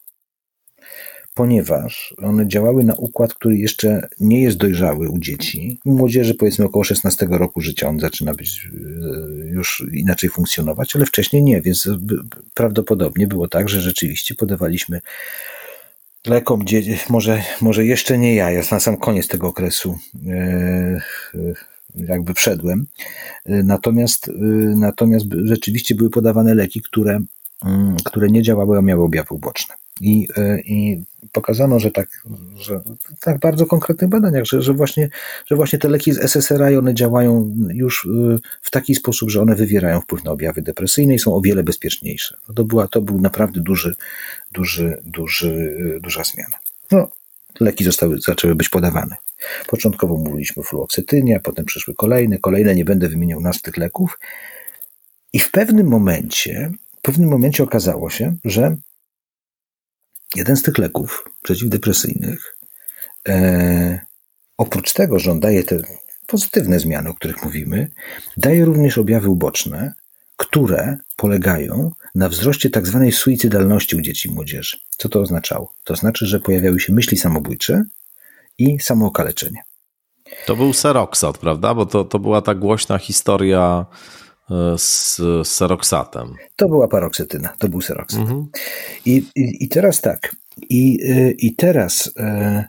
[1.35, 5.79] ponieważ one działały na układ, który jeszcze nie jest dojrzały u dzieci.
[5.85, 11.07] U młodzieży powiedzmy około 16 roku życia on zaczyna być e, już inaczej funkcjonować, ale
[11.07, 11.89] wcześniej nie, więc
[12.55, 15.01] prawdopodobnie było tak, że rzeczywiście podawaliśmy
[16.27, 16.65] lekom,
[17.09, 21.01] może, może jeszcze nie ja, ja na sam koniec tego okresu e,
[21.95, 22.87] jakby wszedłem.
[23.47, 24.31] Natomiast,
[24.77, 27.21] natomiast rzeczywiście były podawane leki, które,
[27.65, 29.75] mm, które nie działały, a miały objawy uboczne.
[30.01, 32.09] I, e, i pokazano, że tak,
[32.57, 32.81] że
[33.21, 35.09] tak bardzo konkretnych badaniach, że, że, właśnie,
[35.47, 39.55] że właśnie te leki z SSRI one działają już e, w taki sposób, że one
[39.55, 42.37] wywierają wpływ na objawy depresyjne i są o wiele bezpieczniejsze.
[42.49, 43.95] No to, była, to był naprawdę duży,
[44.53, 46.57] duży, duży, e, duża zmiana.
[46.93, 47.11] No,
[47.61, 49.17] leki zostały, zaczęły być podawane.
[49.67, 54.19] Początkowo mówiliśmy o fluoksytynie, a potem przyszły kolejne, kolejne, nie będę wymieniał nazw tych leków.
[55.33, 58.77] I w pewnym momencie, w pewnym momencie okazało się, że
[60.37, 62.57] jeden z tych leków przeciwdepresyjnych,
[63.29, 64.01] e,
[64.59, 65.79] oprócz tego, że on daje te
[66.27, 67.91] pozytywne zmiany, o których mówimy,
[68.37, 69.93] daje również objawy uboczne,
[70.37, 74.79] które polegają na wzroście tak zwanej suicydalności u dzieci i młodzieży.
[74.91, 75.75] Co to oznaczało?
[75.85, 77.85] To znaczy, że pojawiały się myśli samobójcze
[78.59, 79.63] i samookaleczenie.
[80.47, 81.75] To był seroksat, prawda?
[81.75, 83.87] Bo to, to była ta głośna historia
[84.77, 86.35] z, seroksatem.
[86.57, 88.21] To była paroksytyna, to był seroksat.
[88.21, 88.47] Mhm.
[89.07, 90.37] I, i, I teraz tak,
[90.69, 92.65] i, e, i teraz e,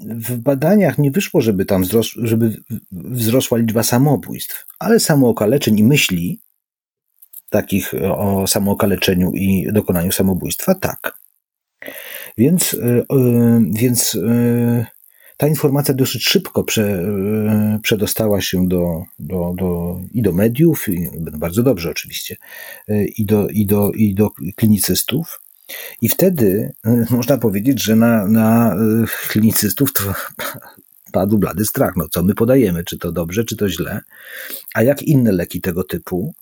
[0.00, 2.56] w badaniach nie wyszło, żeby tam wzros, żeby
[2.92, 6.40] wzrosła liczba samobójstw, ale samookaleczeń i myśli
[7.50, 11.18] takich o samookaleczeniu i dokonaniu samobójstwa, tak.
[12.38, 13.04] Więc, e, e,
[13.72, 14.18] więc
[15.42, 17.04] ta informacja dosyć szybko prze,
[17.82, 22.36] przedostała się do, do, do, i do mediów, i bardzo dobrze oczywiście,
[23.16, 25.40] i do, i do, i do klinicystów.
[26.00, 26.72] I wtedy
[27.10, 28.76] można powiedzieć, że na, na
[29.28, 30.02] klinicystów to
[31.12, 31.96] padł blady strach.
[31.96, 32.84] No, co my podajemy?
[32.84, 34.00] Czy to dobrze, czy to źle?
[34.74, 36.34] A jak inne leki tego typu?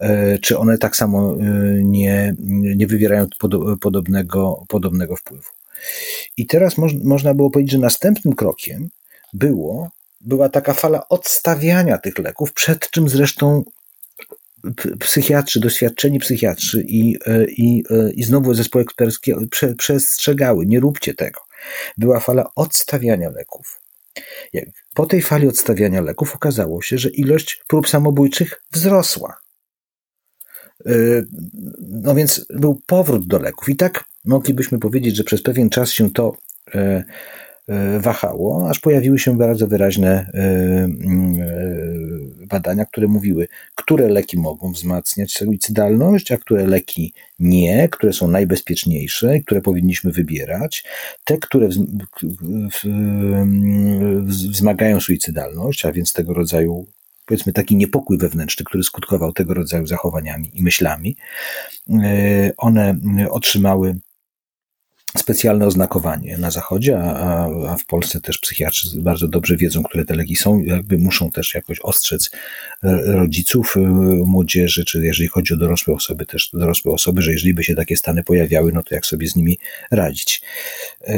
[0.00, 1.44] E, czy one tak samo e,
[1.82, 2.34] nie,
[2.76, 3.26] nie wywierają
[3.80, 5.57] podobnego, podobnego wpływu.
[6.36, 8.88] I teraz moż, można było powiedzieć, że następnym krokiem
[9.32, 13.62] było, była taka fala odstawiania tych leków, przed czym zresztą
[15.00, 19.36] psychiatrzy, doświadczeni psychiatrzy i, e, i, i znowu zespoły eksperckie
[19.78, 21.40] przestrzegały, nie róbcie tego.
[21.98, 23.80] Była fala odstawiania leków.
[24.94, 29.36] Po tej fali odstawiania leków okazało się, że ilość prób samobójczych wzrosła.
[30.86, 31.24] Y,
[31.80, 33.68] no więc był powrót do leków.
[33.68, 36.32] I tak moglibyśmy powiedzieć, że przez pewien czas się to
[36.74, 40.26] y, y, wahało, aż pojawiły się bardzo wyraźne
[42.48, 49.40] badania, które mówiły, które leki mogą wzmacniać suicydalność, a które leki nie, które są najbezpieczniejsze,
[49.40, 50.84] które powinniśmy wybierać.
[51.24, 51.68] Te, które
[54.22, 56.86] wzmagają suicydalność, a więc tego rodzaju
[57.26, 61.16] powiedzmy taki niepokój wewnętrzny, który skutkował tego rodzaju zachowaniami i myślami,
[61.90, 62.94] e, one
[63.30, 63.94] otrzymały
[65.16, 70.14] specjalne oznakowanie na zachodzie, a, a, w Polsce też psychiatrzy bardzo dobrze wiedzą, które te
[70.14, 72.30] leki są, jakby muszą też jakoś ostrzec
[73.04, 73.80] rodziców, y,
[74.26, 77.96] młodzieży, czy jeżeli chodzi o dorosłe osoby, też dorosłe osoby, że jeżeli by się takie
[77.96, 79.58] stany pojawiały, no to jak sobie z nimi
[79.90, 80.42] radzić.
[81.06, 81.16] E,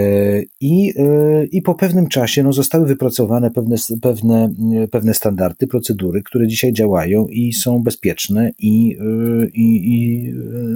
[0.61, 4.55] I, e, i po pewnym czasie no, zostały wypracowane pewne, pewne,
[4.91, 10.33] pewne standardy, procedury, które dzisiaj działają i są bezpieczne i, e, i, i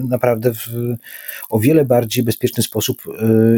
[0.09, 0.68] naprawdę w
[1.50, 3.04] o wiele bardziej bezpieczny sposób Y,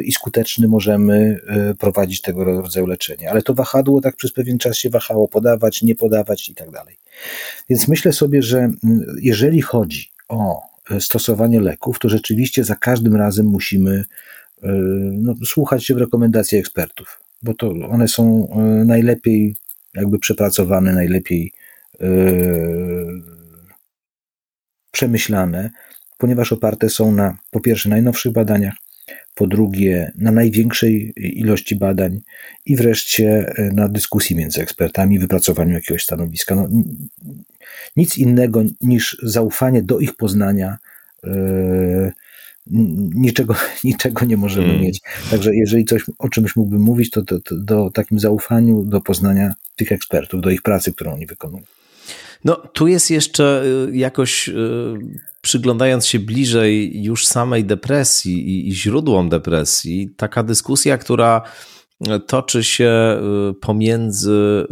[0.05, 3.31] i skuteczny możemy y, prowadzić tego rodzaju leczenie.
[3.31, 6.97] Ale to wahadło tak przez pewien czas się wahało, podawać, nie podawać i tak dalej.
[7.71, 8.77] Więc myślę sobie, że mm,
[9.23, 14.05] jeżeli chodzi o y, stosowanie leków, to rzeczywiście za każdym razem musimy
[15.13, 18.49] no, słuchać się w rekomendacji ekspertów, bo to one są
[18.85, 19.57] najlepiej
[19.95, 21.53] jakby przepracowane, najlepiej
[24.91, 25.71] przemyślane,
[26.19, 28.75] ponieważ oparte są na po pierwsze najnowszych badaniach,
[29.37, 32.21] po drugie na największej ilości badań
[32.67, 36.55] i wreszcie e, na dyskusji między ekspertami, wypracowaniu jakiegoś stanowiska.
[36.55, 36.69] No,
[37.97, 40.77] nic innego niż zaufanie do ich poznania
[43.15, 44.83] niczego, niczego nie możemy hmm.
[44.83, 45.01] mieć.
[45.31, 49.55] Także jeżeli coś, o czymś mógłbym mówić, to, to, to do takim zaufaniu do poznania
[49.77, 51.65] tych ekspertów, do ich pracy, którą oni wykonują.
[52.47, 54.55] No, tu jest jeszcze y, jakoś y,
[55.41, 61.43] przyglądając się bliżej już samej depresji i, źródłom depresji, taka dyskusja, która
[62.27, 64.67] toczy się y, pomiędzy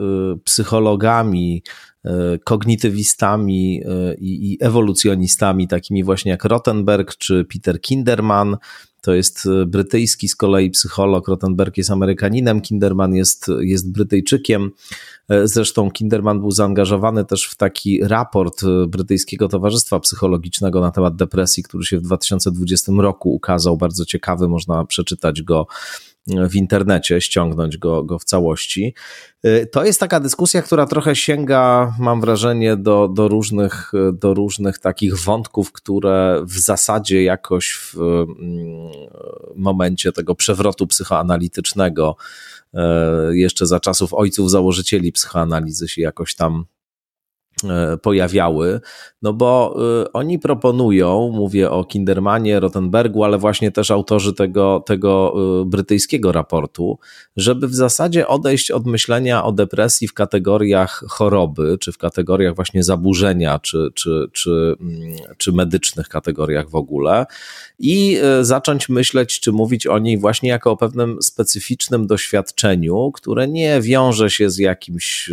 [0.45, 1.63] psychologami,
[2.45, 3.83] kognitywistami
[4.19, 8.57] i, i ewolucjonistami, takimi właśnie jak Rottenberg czy Peter Kinderman.
[9.05, 14.71] To jest brytyjski z kolei psycholog, Rottenberg jest Amerykaninem, Kinderman jest, jest Brytyjczykiem.
[15.29, 21.17] E, zresztą Kinderman był zaangażowany też w taki raport e, Brytyjskiego Towarzystwa Psychologicznego na temat
[21.17, 23.77] depresji, który się w 2020 roku ukazał.
[23.77, 28.95] Bardzo ciekawy, można przeczytać go e, w internecie, ściągnąć go, go w całości.
[29.73, 35.17] To jest taka dyskusja, która trochę sięga, mam wrażenie, do, do, różnych, do różnych takich
[35.17, 38.91] wątków, które w zasadzie jakoś w mm,
[39.57, 42.17] momencie tego przewrotu psychoanalitycznego
[42.75, 46.65] E, jeszcze za czasów ojców założycieli psychoanalizy się jakoś tam
[48.03, 48.81] pojawiały,
[49.23, 55.35] no bo e, oni proponują, mówię o Kindermanie, Rottenbergu, ale właśnie też autorzy tego, tego
[55.63, 56.99] e, brytyjskiego raportu,
[57.37, 62.83] żeby w zasadzie odejść od myślenia o depresji w kategoriach choroby, czy w kategoriach właśnie
[62.83, 67.27] zaburzenia, czy, czy, czy, mm, czy medycznych kategoriach w ogóle
[67.79, 73.81] i zacząć myśleć, czy mówić o niej właśnie jako o pewnym specyficznym doświadczeniu, które nie
[73.81, 75.31] wiąże się z jakimś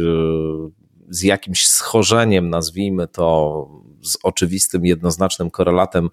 [1.12, 3.68] z jakimś schorzeniem, nazwijmy to
[4.04, 6.10] z oczywistym, jednoznacznym korelatem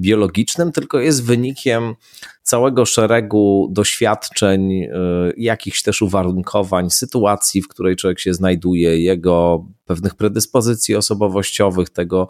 [0.00, 1.94] biologicznym, tylko jest wynikiem
[2.42, 4.88] całego szeregu doświadczeń, y,
[5.36, 12.28] jakichś też uwarunkowań, sytuacji, w której człowiek się znajduje, jego pewnych predyspozycji osobowościowych, tego,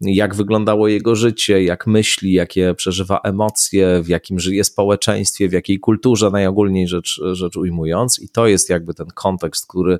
[0.00, 5.80] jak wyglądało jego życie, jak myśli, jakie przeżywa emocje, w jakim żyje społeczeństwie, w jakiej
[5.80, 8.18] kulturze, najogólniej rzecz, rzecz ujmując.
[8.18, 9.98] I to jest jakby ten kontekst, który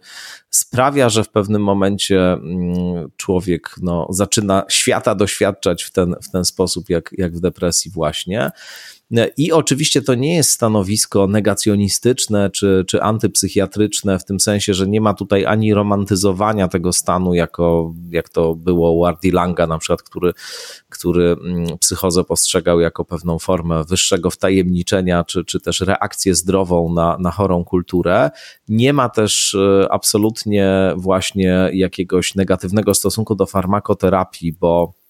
[0.51, 6.45] sprawia, że w pewnym momencie mm, człowiek no, zaczyna świata doświadczać w ten, w ten
[6.45, 8.51] sposób, jak, jak w depresji, właśnie.
[9.37, 15.01] I oczywiście to nie jest stanowisko negacjonistyczne czy, czy antypsychiatryczne, w tym sensie, że nie
[15.01, 20.03] ma tutaj ani romantyzowania tego stanu, jako, jak to było u Ardi Langa, na przykład,
[20.03, 20.33] który,
[20.89, 27.17] który mm, psychozę postrzegał jako pewną formę wyższego wtajemniczenia, czy, czy też reakcję zdrową na,
[27.21, 28.31] na chorą kulturę.
[28.69, 35.02] Nie ma też e, absolutnie właśnie jakiegoś negatywnego stosunku do farmakoterapii, bo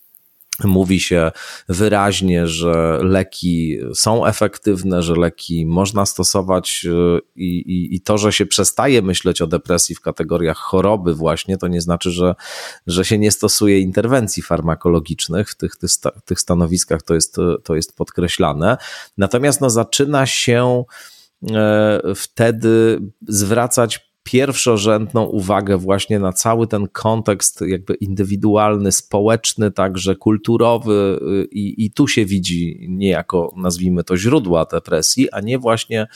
[0.64, 1.32] Mówi się
[1.68, 8.32] wyraźnie, że leki są efektywne, że leki można stosować y, i, i, i, to, że
[8.32, 12.34] się przestaje myśleć o depresji w kategoriach choroby, właśnie, to nie znaczy, że,
[12.86, 15.50] że się nie stosuje interwencji farmakologicznych.
[15.50, 15.90] W tych, tych,
[16.24, 18.76] tych stanowiskach to jest, to jest podkreślane.
[19.18, 20.84] Natomiast no, zaczyna się
[21.50, 31.20] e, wtedy zwracać pierwszorzędną uwagę właśnie na cały ten kontekst jakby indywidualny, społeczny, także kulturowy
[31.42, 36.06] y, i, i tu się widzi niejako, nazwijmy to, źródła depresji, a nie właśnie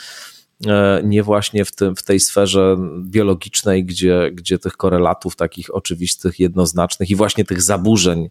[0.66, 6.40] e, nie właśnie w, tym, w tej sferze biologicznej, gdzie, gdzie tych korelatów takich oczywistych,
[6.40, 8.28] jednoznacznych i właśnie tych zaburzeń,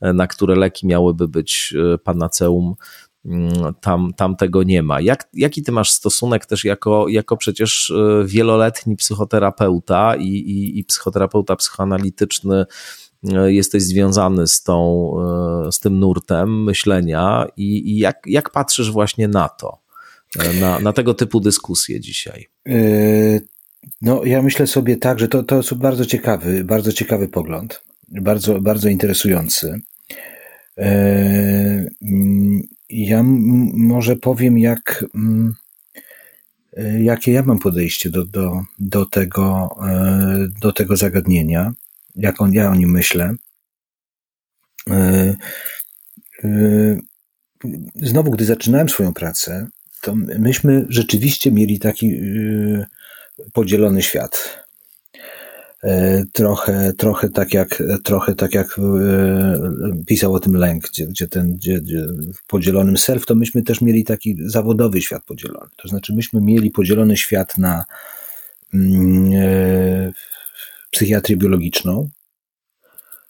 [0.00, 2.74] e, na które leki miałyby być e, panaceum,
[3.80, 5.00] tam, tam tego nie ma.
[5.00, 10.84] Jak, jaki ty masz stosunek też jako, jako przecież e, wieloletni psychoterapeuta i, i, i
[10.84, 12.64] psychoterapeuta psychoanalityczny,
[13.32, 15.10] e, jesteś związany z, tą,
[15.66, 19.78] e, z tym nurtem myślenia i, i jak, jak patrzysz właśnie na to,
[20.60, 22.46] na, na tego typu dyskusje dzisiaj?
[24.02, 28.60] No, ja myślę sobie tak, że to, to jest bardzo ciekawy, bardzo ciekawy pogląd, bardzo,
[28.60, 29.80] bardzo interesujący.
[32.90, 33.22] Ja
[33.74, 35.54] może powiem, jak, mm,
[36.76, 41.72] e, jakie ja mam podejście do, do, do, tego, e, do tego zagadnienia,
[42.14, 43.34] jak on, ja o nim myślę.
[44.90, 45.36] E,
[47.94, 49.68] znowu, gdy zaczynałem swoją pracę,
[50.00, 52.20] to myśmy rzeczywiście mieli taki
[53.52, 54.65] podzielony świat.
[55.82, 61.28] E, trochę, trochę tak jak, trochę tak jak e, pisał o tym Lęk, gdzie, gdzie
[61.28, 65.70] ten, gdzie, gdzie w podzielonym self, to myśmy też mieli taki zawodowy świat podzielony.
[65.76, 67.84] To znaczy myśmy mieli podzielony świat na
[68.74, 70.12] mm, e,
[70.90, 72.08] psychiatrię biologiczną,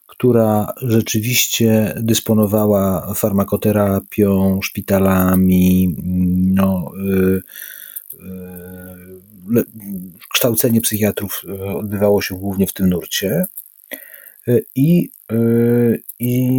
[0.07, 5.95] która rzeczywiście dysponowała farmakoterapią, szpitalami,
[6.53, 7.41] no, y,
[8.13, 8.86] y,
[10.33, 13.45] kształcenie psychiatrów e, odbywało się głównie w tym nurcie.
[14.47, 15.09] E, I
[16.19, 16.49] i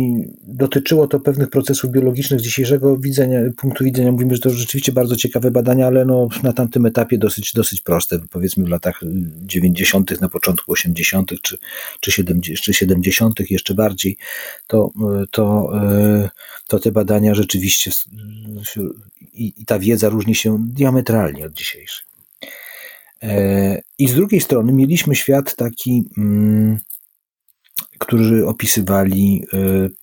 [0.43, 4.13] dotyczyło to pewnych procesów biologicznych z dzisiejszego widzenia, punktu widzenia.
[4.13, 8.19] Mówimy, że to rzeczywiście bardzo ciekawe badania, ale no, na tamtym etapie dosyć, dosyć proste.
[8.31, 9.01] Powiedzmy w latach
[9.43, 11.59] 90., na początku 80., czy,
[12.01, 14.17] czy, 70, czy 70., jeszcze bardziej,
[14.67, 14.91] to,
[15.31, 15.73] to,
[16.67, 17.91] to te badania rzeczywiście
[19.33, 22.08] i, i ta wiedza różni się diametralnie od dzisiejszej.
[23.23, 26.03] E, I z drugiej strony mieliśmy świat taki.
[26.19, 26.79] Mm,
[27.99, 29.45] którzy opisywali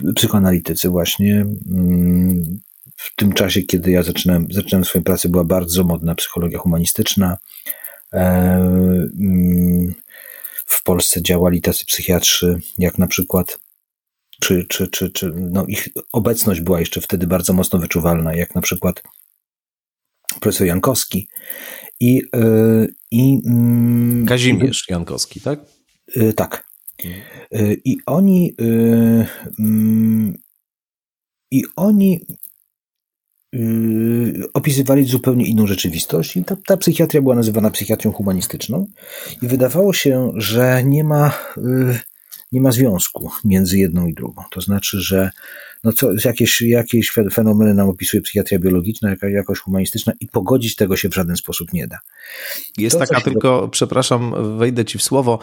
[0.09, 1.45] e, psychoanalitycy właśnie.
[1.72, 2.59] Mm,
[2.97, 7.38] w tym czasie, kiedy ja zaczynałem, zaczynałem swoją pracę, była bardzo modna psychologia humanistyczna.
[8.13, 8.20] E,
[9.20, 9.93] mm,
[10.66, 13.59] w Polsce działali tacy psychiatrzy, jak na przykład,
[14.41, 18.61] czy, czy, czy, czy no ich obecność była jeszcze wtedy bardzo mocno wyczuwalna, jak na
[18.61, 19.03] przykład
[20.39, 21.28] profesor Jankowski
[21.99, 25.59] i, e, i mm, Kazimierz Jankowski, tak?
[26.35, 26.65] Tak.
[27.05, 28.55] Y, I oni,
[29.59, 30.33] mm,
[31.51, 32.19] i oni
[34.53, 38.87] opisywali zupełnie inną rzeczywistość i ta, ta psychiatria była nazywana psychiatrią humanistyczną
[39.41, 41.33] i wydawało się, że nie ma
[42.51, 44.43] nie ma związku między jedną i drugą.
[44.51, 45.31] To znaczy, że
[45.83, 50.97] no co, jakieś, jakieś fenomeny nam opisuje psychiatria biologiczna, jakaś, jakoś humanistyczna i pogodzić tego
[50.97, 51.99] się w żaden sposób nie da.
[52.77, 53.67] Jest to, taka tylko, do...
[53.67, 55.39] przepraszam, wejdę ci w słowo,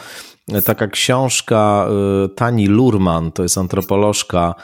[0.64, 1.88] taka książka
[2.24, 4.55] y, Tani Lurman, to jest antropolożka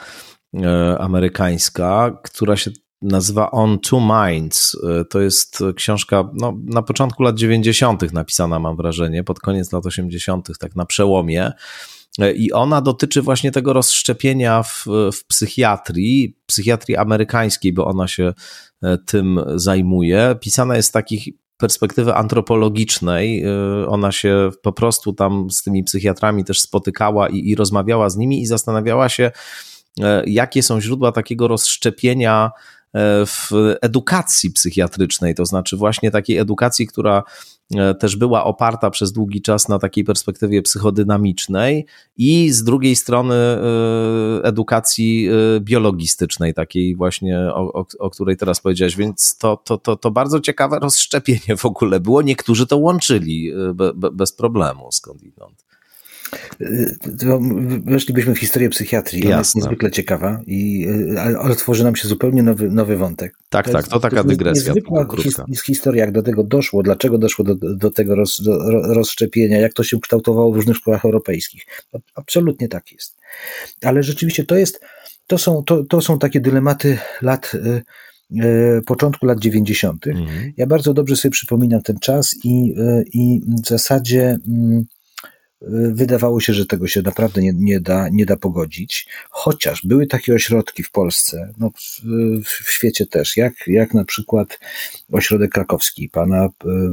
[0.53, 0.59] y,
[0.99, 2.71] amerykańska, która się
[3.01, 4.73] nazywa On Two Minds.
[4.73, 8.13] Y, to jest książka no, na początku lat 90.
[8.13, 11.51] napisana, mam wrażenie, pod koniec lat 80., tak na przełomie.
[12.35, 18.33] I ona dotyczy właśnie tego rozszczepienia w, w psychiatrii, psychiatrii amerykańskiej, bo ona się
[18.83, 20.35] e, tym zajmuje.
[20.41, 23.43] Pisana jest z takich perspektywy antropologicznej.
[23.43, 28.17] E, ona się po prostu tam z tymi psychiatrami też spotykała i, i rozmawiała z
[28.17, 29.31] nimi i zastanawiała się,
[30.01, 32.51] e, jakie są źródła takiego rozszczepienia
[33.25, 33.49] w
[33.81, 37.23] edukacji psychiatrycznej, to znaczy właśnie takiej edukacji, która
[37.75, 41.85] E, też była oparta przez długi czas na takiej perspektywie psychodynamicznej
[42.17, 43.59] i z drugiej strony e,
[44.43, 49.95] edukacji e, biologistycznej, takiej właśnie, o, o, o której teraz powiedziałeś, więc to, to, to,
[49.95, 52.21] to bardzo ciekawe rozszczepienie w ogóle było.
[52.21, 55.68] Niektórzy to łączyli be, be, bez problemu skądinąd.
[57.85, 59.27] Weszlibyśmy w historię psychiatrii.
[59.27, 60.87] Ona jest niezwykle ciekawa, i,
[61.19, 63.33] ale otworzy nam się zupełnie nowy, nowy wątek.
[63.49, 64.73] Tak, to tak, jest, to taka to dygresja.
[64.73, 65.07] Niezwykła
[65.47, 68.57] his, historia, jak do tego doszło, dlaczego doszło do, do tego roz, do
[68.93, 71.65] rozszczepienia, jak to się kształtowało w różnych szkołach europejskich.
[72.15, 73.17] Absolutnie tak jest.
[73.83, 74.81] Ale rzeczywiście to jest,
[75.27, 77.81] to są, to, to są takie dylematy lat y,
[78.43, 80.07] y, początku lat 90.
[80.07, 80.53] Mhm.
[80.57, 82.75] Ja bardzo dobrze sobie przypominam ten czas i,
[83.13, 84.85] i w zasadzie mm,
[85.91, 90.33] wydawało się, że tego się naprawdę nie, nie, da, nie da pogodzić, chociaż były takie
[90.33, 92.01] ośrodki w Polsce, no w,
[92.45, 94.59] w świecie też, jak, jak na przykład
[95.11, 96.49] ośrodek krakowski pana e,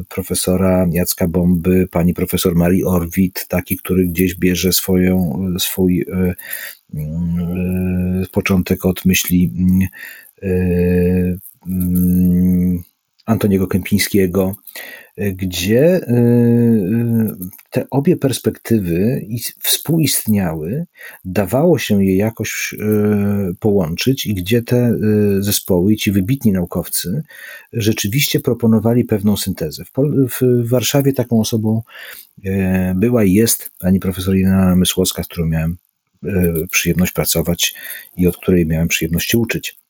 [0.08, 6.34] profesora Jacka Bomby, pani profesor Marii Orwit, taki, który gdzieś bierze swoją, swój e,
[6.94, 7.06] e,
[8.32, 9.52] początek od myśli
[13.26, 14.54] Antoniego Kępińskiego,
[15.16, 17.36] gdzie y, y,
[17.70, 19.26] te obie perspektywy
[19.60, 20.86] współistniały,
[21.24, 24.96] dawało się je jakoś y, połączyć i gdzie te
[25.38, 27.22] zespoły i ci wybitni naukowcy
[27.72, 29.84] rzeczywiście proponowali pewną syntezę.
[30.40, 31.82] W, Warszawie taką osobą
[32.94, 35.76] była i jest pani profesor Jelena Mysłowska, z którą miałem
[36.70, 37.74] przyjemność pracować
[38.16, 39.85] i od której miałem przyjemność się uczyć.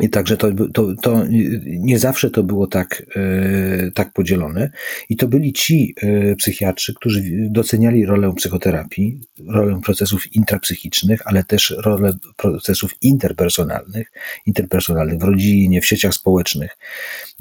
[0.00, 1.24] I także to, to, to
[1.64, 4.70] nie zawsze to było tak, e, tak podzielone.
[5.08, 11.74] I to byli ci e, psychiatrzy, którzy doceniali rolę psychoterapii, rolę procesów intrapsychicznych, ale też
[11.78, 14.12] rolę procesów interpersonalnych,
[14.46, 16.76] interpersonalnych w rodzinie, w sieciach społecznych,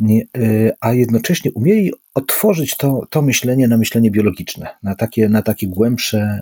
[0.02, 5.68] e, a jednocześnie umieli otworzyć to, to myślenie na myślenie biologiczne, na takie, na takie
[5.68, 6.40] głębsze,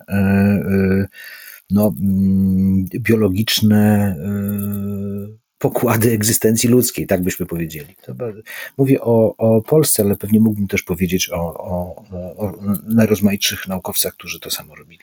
[1.72, 4.16] no, mm, biologiczne
[5.60, 7.96] pokłady egzystencji ludzkiej, tak byśmy powiedzieli.
[8.78, 11.96] Mówię o, o Polsce, ale pewnie mógłbym też powiedzieć o, o,
[12.38, 12.54] o
[12.88, 15.00] najrozmaitszych naukowcach, którzy to samo robili.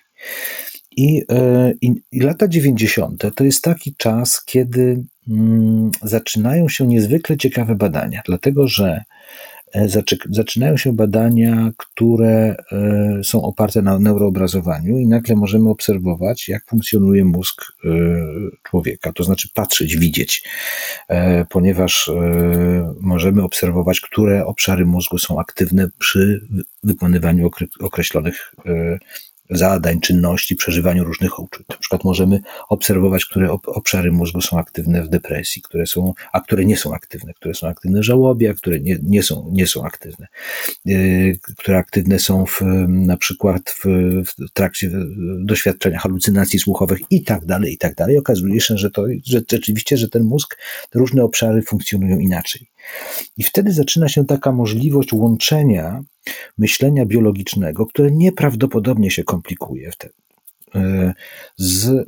[0.96, 3.34] I, e, i, I, lata 90.
[3.34, 9.04] to jest taki czas, kiedy mm, zaczynają się niezwykle ciekawe badania, dlatego że
[10.30, 17.24] zaczynają się badania, które e, są oparte na neuroobrazowaniu i nagle możemy obserwować, jak funkcjonuje
[17.24, 17.88] mózg e,
[18.62, 20.48] człowieka, to znaczy patrzeć, widzieć,
[21.50, 22.10] ponieważ
[23.00, 26.46] możemy obserwować, które obszary mózgu są aktywne przy
[26.82, 27.50] wykonywaniu
[27.80, 28.54] określonych
[29.51, 31.68] zadań, czynności, przeżywaniu różnych uczuć.
[31.68, 36.64] Na przykład możemy obserwować, które obszary mózgu są aktywne w depresji, które są, a które
[36.64, 39.84] nie są aktywne, które są aktywne w żałobie, a które nie, nie, są, nie są
[39.84, 40.26] aktywne,
[40.84, 43.84] yy, które aktywne są w, na przykład w,
[44.26, 44.90] w trakcie
[45.38, 48.18] doświadczenia halucynacji słuchowych i tak dalej, i tak dalej.
[48.18, 50.59] Okazuje się, że to, że rzeczywiście, że ten mózg,
[50.90, 52.75] te różne obszary funkcjonują inaczej.
[53.37, 56.03] I wtedy zaczyna się taka możliwość łączenia
[56.59, 60.14] myślenia biologicznego, które nieprawdopodobnie się komplikuje wtedy
[60.74, 61.14] e,
[61.57, 62.05] z e,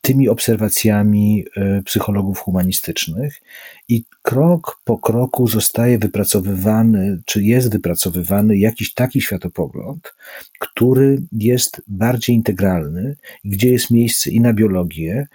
[0.00, 3.42] tymi obserwacjami e, psychologów humanistycznych
[3.88, 10.14] i krok po kroku zostaje wypracowywany, czy jest wypracowywany jakiś taki światopogląd,
[10.60, 15.26] który jest bardziej integralny, gdzie jest miejsce i na biologię,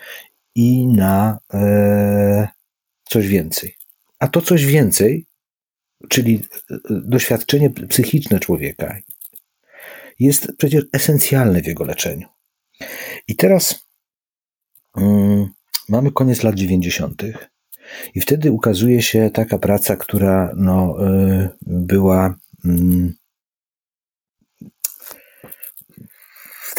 [0.55, 1.39] i na
[3.09, 3.78] coś więcej.
[4.19, 5.25] A to coś więcej,
[6.09, 8.99] czyli e, doświadczenie psychiczne człowieka,
[10.19, 12.27] jest przecież esencjalne w jego leczeniu.
[13.27, 13.89] I teraz
[14.95, 15.49] um,
[15.89, 17.23] mamy koniec lat 90.
[18.15, 22.35] I wtedy ukazuje się taka praca, która no, y, była.
[22.65, 23.18] Y,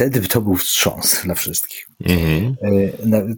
[0.00, 1.88] wtedy to był wstrząs dla wszystkich.
[2.02, 2.54] Mm-hmm.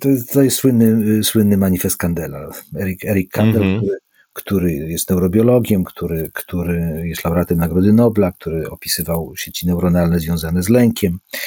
[0.00, 2.50] To, jest, to jest słynny, słynny manifest Kandela.
[2.80, 3.80] Eric, Eric Kandel, mm-hmm.
[3.80, 3.98] który,
[4.32, 10.68] który jest neurobiologiem, który, który jest laureatem Nagrody Nobla, który opisywał sieci neuronalne związane z
[10.68, 11.38] lękiem, e,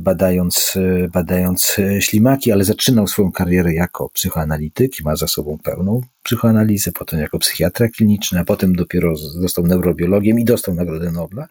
[0.00, 0.74] badając,
[1.12, 7.20] badając ślimaki, ale zaczynał swoją karierę jako psychoanalityk i ma za sobą pełną psychoanalizę, potem
[7.20, 11.48] jako psychiatra kliniczny, a potem dopiero został neurobiologiem i dostał Nagrodę Nobla.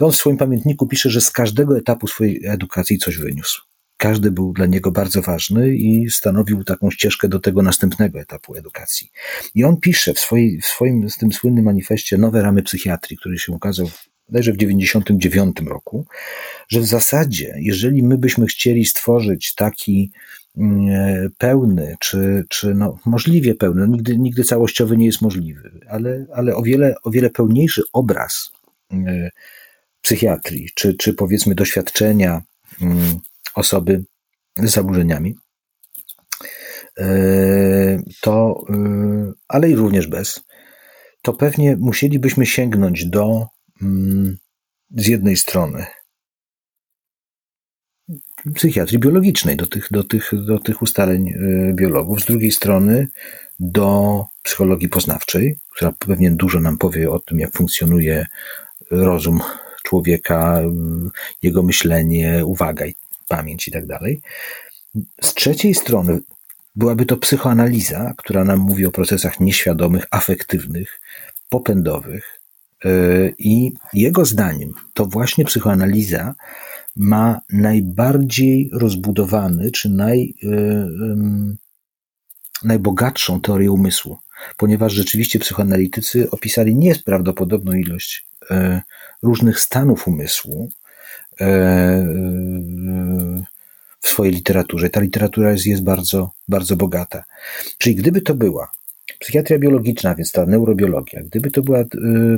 [0.00, 3.62] I on w swoim pamiętniku pisze, że z każdego etapu swojej edukacji coś wyniósł
[4.02, 9.10] każdy był dla niego bardzo ważny i stanowił taką ścieżkę do tego następnego etapu edukacji.
[9.54, 13.38] I on pisze w, swojej, w swoim w tym słynnym manifestie Nowe ramy psychiatrii, który
[13.38, 13.90] się ukazał
[14.28, 16.06] bodajże w 99 roku,
[16.68, 20.12] że w zasadzie, jeżeli my byśmy chcieli stworzyć taki
[20.56, 26.56] mm, pełny, czy, czy no, możliwie pełny, nigdy, nigdy całościowy nie jest możliwy, ale, ale
[26.56, 28.52] o, wiele, o wiele pełniejszy obraz
[28.90, 29.28] mm,
[30.00, 32.42] psychiatrii, czy, czy powiedzmy doświadczenia
[32.82, 33.18] mm,
[33.54, 34.04] osoby
[34.56, 35.34] z zaburzeniami,
[36.98, 40.40] e, to, e, ale i również bez,
[41.22, 43.46] to pewnie musielibyśmy sięgnąć do
[44.90, 45.86] z jednej strony
[48.54, 53.08] psychiatrii biologicznej, do tych, do tych, do tych ustaleń e, biologów, z drugiej strony
[53.60, 58.26] do psychologii poznawczej, która pewnie dużo nam powie o tym, jak funkcjonuje
[58.90, 59.40] rozum
[59.82, 60.62] człowieka,
[61.42, 62.84] jego myślenie, uwaga
[63.28, 64.20] pamięć i tak dalej.
[65.22, 66.20] Z trzeciej strony
[66.76, 71.00] byłaby to psychoanaliza, która nam mówi o procesach nieświadomych, afektywnych,
[71.48, 72.41] popędowych.
[72.84, 76.34] Yy, I jego zdaniem to właśnie psychoanaliza
[76.96, 81.56] ma najbardziej rozbudowany, czy naj, yy,
[82.64, 84.18] najbogatszą teorię umysłu,
[84.56, 88.80] ponieważ rzeczywiście psychoanalitycy opisali nieprawdopodobną ilość yy,
[89.22, 90.70] różnych stanów umysłu,
[91.40, 92.06] E,
[94.00, 94.90] w swojej literaturze.
[94.90, 97.24] Ta literatura jest, jest bardzo, bardzo bogata.
[97.78, 98.70] Czyli gdyby to była
[99.22, 101.86] psychiatria biologiczna, więc ta neurobiologia, gdyby to była e,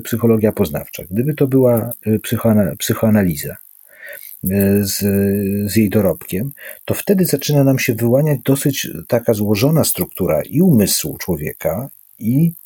[0.05, 3.57] psychologia poznawcza, gdyby to była e, psychoanaliza
[4.81, 4.99] z,
[5.73, 6.53] z jej dorobkiem,
[6.85, 12.64] to wtedy zaczyna nam się wyłaniać dosyć taka złożona struktura i umysłu człowieka, i Y,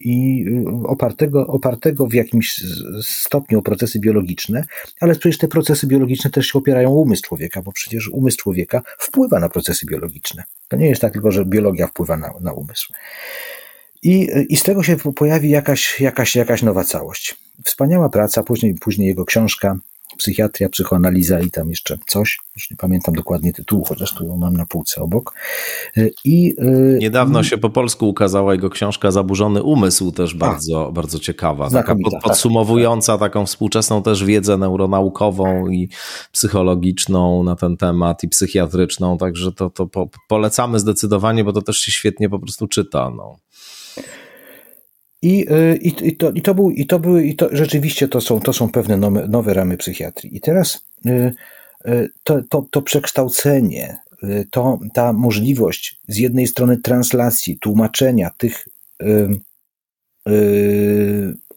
[0.00, 0.46] i
[0.84, 2.60] opartego, opartego w jakimś
[3.02, 4.64] stopniu o procesy biologiczne,
[5.00, 9.40] ale przecież te procesy biologiczne też się opierają umysł człowieka, bo przecież umysł człowieka wpływa
[9.40, 10.42] na procesy biologiczne.
[10.68, 12.92] To nie jest tak tylko, że biologia wpływa na, na umysł.
[14.02, 17.34] I, I z tego się pojawi jakaś, jakaś, jakaś nowa całość.
[17.64, 19.78] Wspaniała praca, później, później jego książka
[20.22, 24.56] psychiatria, psychoanaliza i tam jeszcze coś, już nie pamiętam dokładnie tytułu, chociaż tu ją mam
[24.56, 25.34] na półce obok.
[25.96, 27.44] E, I, e, Niedawno i...
[27.44, 32.12] się po polsku ukazała jego książka Zaburzony Umysł, też bardzo, A, bardzo ciekawa, taka pod,
[32.12, 32.22] tak.
[32.22, 33.20] podsumowująca tak.
[33.20, 35.88] taką współczesną też wiedzę neuronaukową i
[36.32, 41.76] psychologiczną na ten temat i psychiatryczną, także to, to po, polecamy zdecydowanie, bo to też
[41.76, 43.10] się świetnie po prostu czyta.
[43.16, 43.36] No.
[45.22, 48.20] I, y, i, i, to, i to był, i to były, i to rzeczywiście to
[48.20, 50.36] są, to są pewne nowe, nowe ramy psychiatrii.
[50.36, 51.32] I teraz y,
[51.86, 53.98] y, to, to, to przekształcenie,
[54.50, 58.68] to, ta możliwość z jednej strony translacji, tłumaczenia tych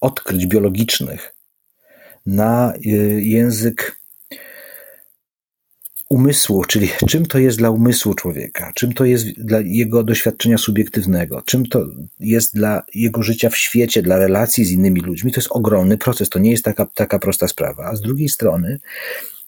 [0.02, 1.36] odkryć biologicznych
[2.26, 2.74] na
[3.18, 4.02] język
[6.16, 11.42] umysłu, czyli czym to jest dla umysłu człowieka, czym to jest dla jego doświadczenia subiektywnego,
[11.46, 11.86] czym to
[12.20, 16.30] jest dla jego życia w świecie, dla relacji z innymi ludźmi, to jest ogromny proces.
[16.30, 17.86] To nie jest taka, taka prosta sprawa.
[17.86, 18.80] A z drugiej strony,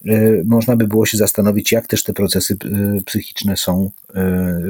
[0.06, 2.58] y, można by było się zastanowić, jak też te procesy
[2.98, 3.92] y, psychiczne są,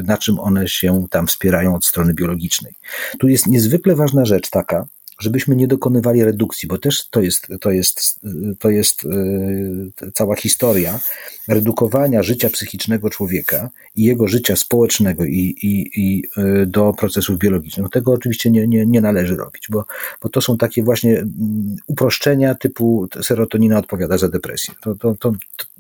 [0.04, 2.74] na czym one się tam wspierają od strony biologicznej.
[3.20, 4.88] Tu jest niezwykle ważna rzecz taka,
[5.20, 8.20] żebyśmy nie dokonywali redukcji, bo też to jest, to jest,
[8.60, 11.00] to jest e, cała historia
[11.48, 17.84] redukowania życia psychicznego człowieka i jego życia społecznego i, i, i e, do procesów biologicznych.
[17.84, 19.86] No tego oczywiście nie, nie, nie należy robić, bo,
[20.22, 24.74] bo to są takie właśnie mm, uproszczenia typu serotonina odpowiada za depresję.
[24.82, 25.34] To, to, to,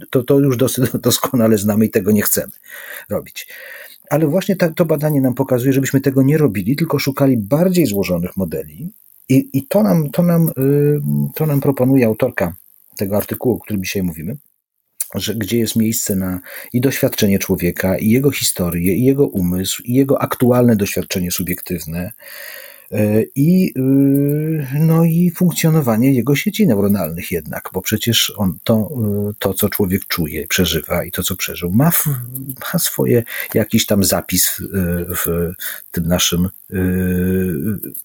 [0.09, 2.53] to, to już dosyć doskonale znamy i tego nie chcemy
[3.09, 3.47] robić.
[4.09, 8.91] Ale właśnie to badanie nam pokazuje, żebyśmy tego nie robili, tylko szukali bardziej złożonych modeli,
[9.29, 10.99] i, i to, nam, to, nam, y,
[11.35, 12.55] to nam proponuje autorka
[12.97, 14.37] tego artykułu, o którym dzisiaj mówimy,
[15.15, 16.39] że gdzie jest miejsce na
[16.73, 22.11] i doświadczenie człowieka, i jego historię, i jego umysł, i jego aktualne doświadczenie subiektywne,
[23.35, 28.89] i, y, no i funkcjonowanie jego sieci neuronalnych jednak, bo przecież on to,
[29.31, 32.05] y, to co człowiek czuje, przeżywa i to, co przeżył, ma, w,
[32.73, 33.23] ma swoje
[33.53, 34.63] jakiś tam zapis w,
[35.17, 35.53] w
[35.91, 36.77] tym naszym y,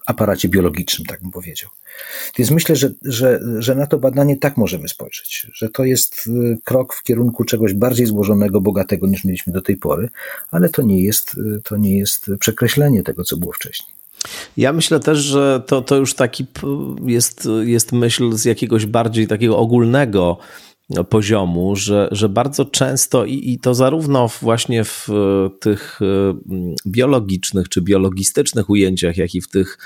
[0.06, 1.70] aparacie biologicznym, tak bym powiedział.
[2.38, 6.28] Więc myślę, że, że, że na to badanie tak możemy spojrzeć, że to jest
[6.64, 10.08] krok w kierunku czegoś bardziej złożonego, bogatego niż mieliśmy do tej pory,
[10.50, 14.01] ale to nie jest, to nie jest przekreślenie tego, co było wcześniej.
[14.56, 16.46] Ja myślę też, że to, to już taki
[17.06, 20.38] jest, jest myśl z jakiegoś bardziej takiego ogólnego
[21.08, 25.08] poziomu, że, że bardzo często i, i to zarówno właśnie w
[25.60, 29.78] tych mm, biologicznych czy biologistycznych ujęciach, jak i w tych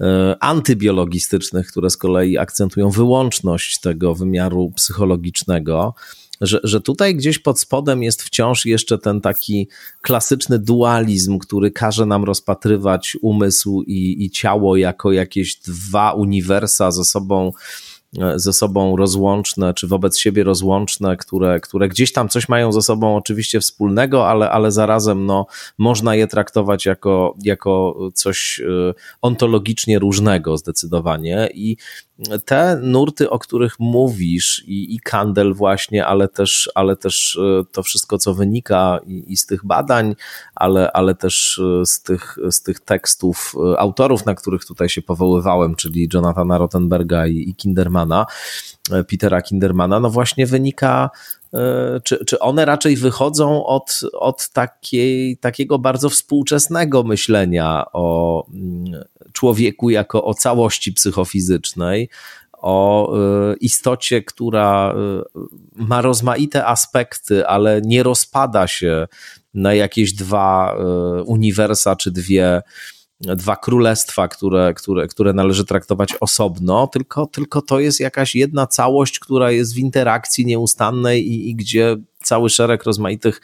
[0.00, 5.94] e, antybiologistycznych, które z kolei akcentują wyłączność tego wymiaru psychologicznego,
[6.40, 9.68] że, że tutaj gdzieś pod spodem jest wciąż jeszcze ten taki
[10.02, 17.04] klasyczny dualizm, który każe nam rozpatrywać umysł i, i ciało jako jakieś dwa uniwersa ze
[17.04, 17.52] sobą
[18.16, 22.82] E, ze sobą rozłączne, czy wobec siebie rozłączne, które, które gdzieś tam coś mają ze
[22.82, 25.46] sobą oczywiście wspólnego, ale, ale zarazem no,
[25.78, 31.48] można je traktować jako, jako coś e, ontologicznie różnego zdecydowanie.
[31.54, 31.76] I
[32.44, 37.82] te nurty, o których mówisz, i, i Kandel właśnie, ale też, ale też e, to
[37.82, 40.14] wszystko, co wynika i, i z tych badań,
[40.54, 46.08] ale, ale też z tych, z tych tekstów autorów, na których tutaj się powoływałem, czyli
[46.14, 48.26] Jonathana Rottenberga i, i Kindermana,
[48.92, 51.10] e, Petera Kindermana, no właśnie wynika,
[51.54, 59.04] e, czy, czy one raczej wychodzą od, od takiej, takiego bardzo współczesnego myślenia o mm,
[59.32, 62.08] człowieku jako o całości psychofizycznej,
[62.52, 64.94] o e, istocie, która
[65.74, 69.08] ma rozmaite aspekty, ale nie rozpada się
[69.54, 70.76] na jakieś dwa
[71.26, 72.62] uniwersa czy dwie
[73.20, 79.18] dwa królestwa, które, które, które należy traktować osobno, tylko, tylko to jest jakaś jedna całość,
[79.18, 83.40] która jest w interakcji nieustannej i, i gdzie cały szereg rozmaitych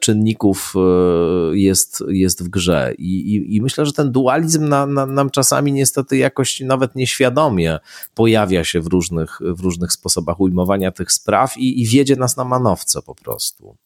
[0.00, 2.94] czynników e, jest, jest w grze.
[2.98, 7.78] I, i, i myślę, że ten dualizm na, na, nam czasami niestety jakoś nawet nieświadomie
[8.14, 12.44] pojawia się w różnych, w różnych sposobach ujmowania tych spraw i, i wiedzie nas na
[12.44, 13.76] manowce po prostu.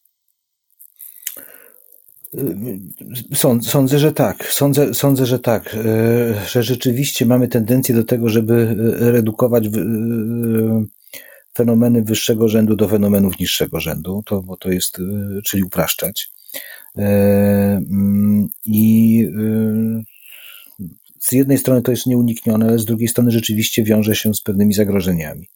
[3.61, 4.45] Sądzę, że tak.
[4.45, 5.75] Sądzę, sądzę, że tak.
[5.75, 9.71] E, że rzeczywiście mamy tendencję do tego, żeby e, redukować e,
[11.57, 14.97] fenomeny wyższego rzędu do fenomenów niższego rzędu, to, bo to jest,
[15.45, 16.31] czyli upraszczać.
[16.95, 19.27] Mm, I
[21.19, 24.73] z jednej strony to jest nieuniknione, ale z drugiej strony rzeczywiście wiąże się z pewnymi
[24.73, 25.47] zagrożeniami.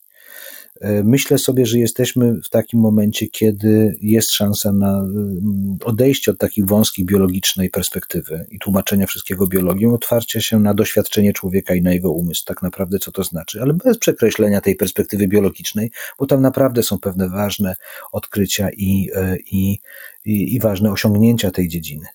[0.81, 6.37] E, myślę sobie, że jesteśmy w takim momencie, kiedy jest szansa na mm, odejście od
[6.37, 11.93] takiej wąskiej biologicznej perspektywy i tłumaczenia wszystkiego biologią, otwarcia się na doświadczenie człowieka i na
[11.93, 16.41] jego umysł, tak naprawdę co to znaczy, ale bez przekreślenia tej perspektywy biologicznej, bo tam
[16.41, 17.75] naprawdę są pewne ważne
[18.11, 19.79] odkrycia i, e, i,
[20.25, 22.05] i, i ważne osiągnięcia tej dziedziny.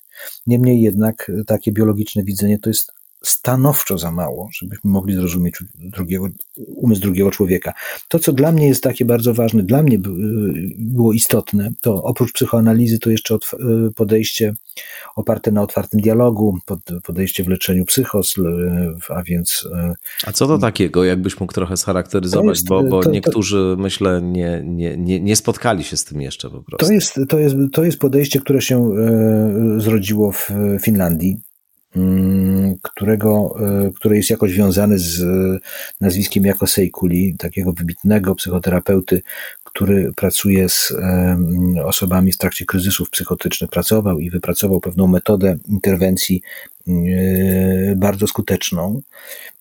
[0.46, 2.92] Niemniej jednak takie biologiczne widzenie to jest
[3.22, 7.72] stanowczo za mało, żebyśmy mogli zrozumieć drugiego, umysł drugiego człowieka.
[8.08, 9.98] To, co dla mnie jest takie bardzo ważne, dla mnie
[10.78, 13.38] było istotne, to oprócz psychoanalizy to jeszcze
[13.96, 14.54] podejście
[15.16, 16.58] oparte na otwartym dialogu,
[17.04, 18.34] podejście w leczeniu psychos,
[19.08, 19.68] a więc...
[19.72, 19.94] E,
[20.26, 24.20] a co to takiego, jakbyś mógł trochę scharakteryzować, jest, bo, bo to, niektórzy, to, myślę,
[24.22, 26.86] nie, nie, nie, nie spotkali się z tym jeszcze po prostu.
[26.86, 28.90] To jest, to jest, to jest podejście, które się
[29.78, 30.50] zrodziło w
[30.82, 31.40] Finlandii,
[32.82, 33.56] którego,
[33.96, 35.22] który jest jakoś związany z
[36.00, 39.22] nazwiskiem jako Seikuli, takiego wybitnego psychoterapeuty,
[39.64, 40.92] który pracuje z
[41.84, 46.42] osobami w trakcie kryzysów psychotycznych, pracował i wypracował pewną metodę interwencji
[47.96, 49.00] bardzo skuteczną.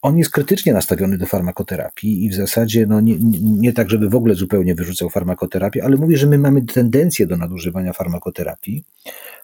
[0.02, 4.16] On jest krytycznie nastawiony do farmakoterapii i w zasadzie no nie, nie, tak, żeby w
[4.16, 8.84] ogóle zupełnie wyrzucał farmakoterapię, ale mówi, że my mamy tendencję do nadużywania farmakoterapii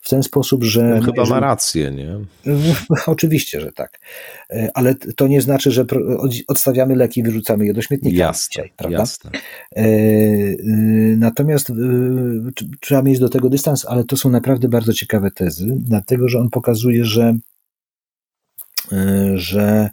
[0.01, 0.83] w ten sposób, że.
[0.83, 1.29] No, chyba jeżeli...
[1.29, 2.19] ma rację, nie?
[3.05, 3.99] Oczywiście, że tak.
[4.49, 5.85] E, ale to nie znaczy, że
[6.47, 8.17] odstawiamy leki i wyrzucamy je do śmietnika.
[8.17, 8.97] Jasne, dzisiaj, prawda?
[8.97, 9.31] Jasne.
[9.75, 10.55] E, e,
[11.17, 11.71] natomiast
[12.79, 16.49] trzeba mieć do tego dystans, ale to są naprawdę bardzo ciekawe tezy, dlatego że on
[16.49, 17.35] pokazuje, że
[19.35, 19.89] że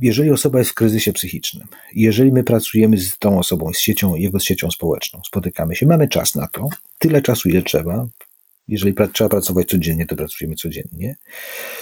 [0.00, 4.38] jeżeli osoba jest w kryzysie psychicznym, jeżeli my pracujemy z tą osobą, z siecią, jego
[4.38, 8.08] siecią społeczną, spotykamy się, mamy czas na to, tyle czasu, ile trzeba,
[8.68, 11.16] jeżeli trzeba pracować codziennie, to pracujemy codziennie,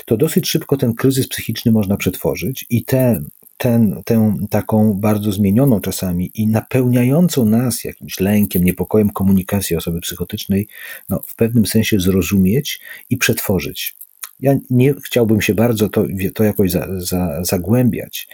[0.05, 5.80] to dosyć szybko ten kryzys psychiczny można przetworzyć i ten, ten, tę taką bardzo zmienioną
[5.80, 10.68] czasami i napełniającą nas jakimś lękiem, niepokojem komunikację osoby psychotycznej,
[11.09, 12.80] no, w pewnym sensie zrozumieć
[13.11, 13.97] i przetworzyć.
[14.41, 16.05] Ja nie chciałbym się bardzo to,
[16.35, 18.28] to jakoś za, za, zagłębiać,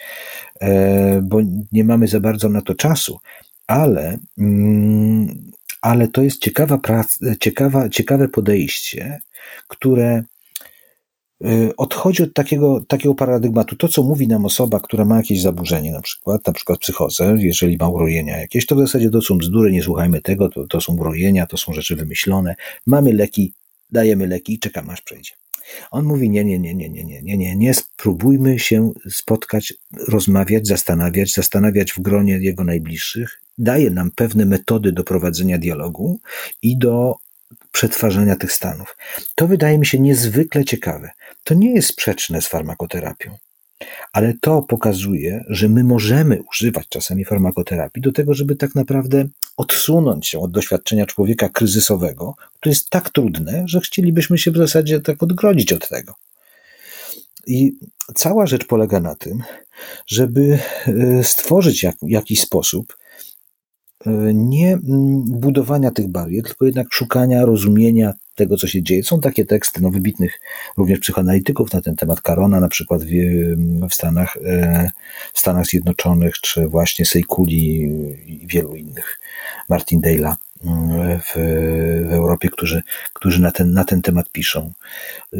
[0.60, 1.40] e, bo
[1.72, 3.18] nie mamy za bardzo na to czasu,
[3.66, 5.50] ale, mm,
[5.82, 6.80] ale to jest ciekawa
[7.40, 9.18] ciekawa, ciekawe podejście,
[9.68, 10.24] które
[11.44, 13.76] e, odchodzi od takiego, takiego paradygmatu.
[13.76, 17.76] To, co mówi nam osoba, która ma jakieś zaburzenie, na przykład, na przykład psychozę, jeżeli
[17.76, 20.96] ma urojenia jakieś, to w zasadzie to są bzdury, nie słuchajmy tego, to, to są
[20.96, 22.54] urojenia, to są rzeczy wymyślone.
[22.86, 23.54] Mamy leki,
[23.90, 25.32] dajemy leki i czekamy, aż przejdzie.
[25.90, 27.74] On mówi: Nie, nie, nie, nie, nie, nie, nie, nie, nie.
[27.74, 29.74] Spróbujmy się spotkać,
[30.08, 33.42] rozmawiać, zastanawiać, zastanawiać w gronie jego najbliższych.
[33.58, 36.20] Daje nam pewne metody do prowadzenia dialogu
[36.62, 37.14] i do
[37.72, 38.96] przetwarzania tych stanów.
[39.34, 41.10] To wydaje mi się niezwykle ciekawe.
[41.44, 43.36] To nie jest sprzeczne z farmakoterapią
[44.12, 50.28] ale to pokazuje, że my możemy używać czasami farmakoterapii do tego, żeby tak naprawdę odsunąć
[50.28, 55.22] się od doświadczenia człowieka kryzysowego, które jest tak trudne, że chcielibyśmy się w zasadzie tak
[55.22, 56.14] odgrodzić od tego.
[57.46, 57.72] I
[58.14, 59.42] cała rzecz polega na tym,
[60.06, 62.96] żeby e, stworzyć jak, jakiś sposób
[64.34, 64.78] nie
[65.24, 69.02] budowania tych barier, tylko jednak szukania rozumienia tego, co się dzieje.
[69.02, 70.40] Są takie teksty no, wybitnych
[70.76, 73.10] również psychoanalityków na ten temat, Karona na przykład w,
[73.90, 74.90] w, Stanach, e,
[75.32, 77.82] w Stanach Zjednoczonych, czy właśnie Seikuli
[78.26, 79.20] i wielu innych,
[79.68, 80.34] Martin Dale'a
[80.64, 81.32] mm, w,
[82.08, 82.82] w Europie, którzy,
[83.12, 84.72] którzy na, ten, na ten temat piszą.
[85.32, 85.38] E,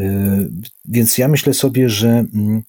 [0.85, 2.63] więc ja myślę sobie, że mm,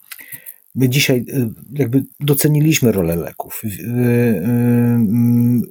[0.75, 5.61] my dzisiaj e, jakby doceniliśmy rolę leków mm,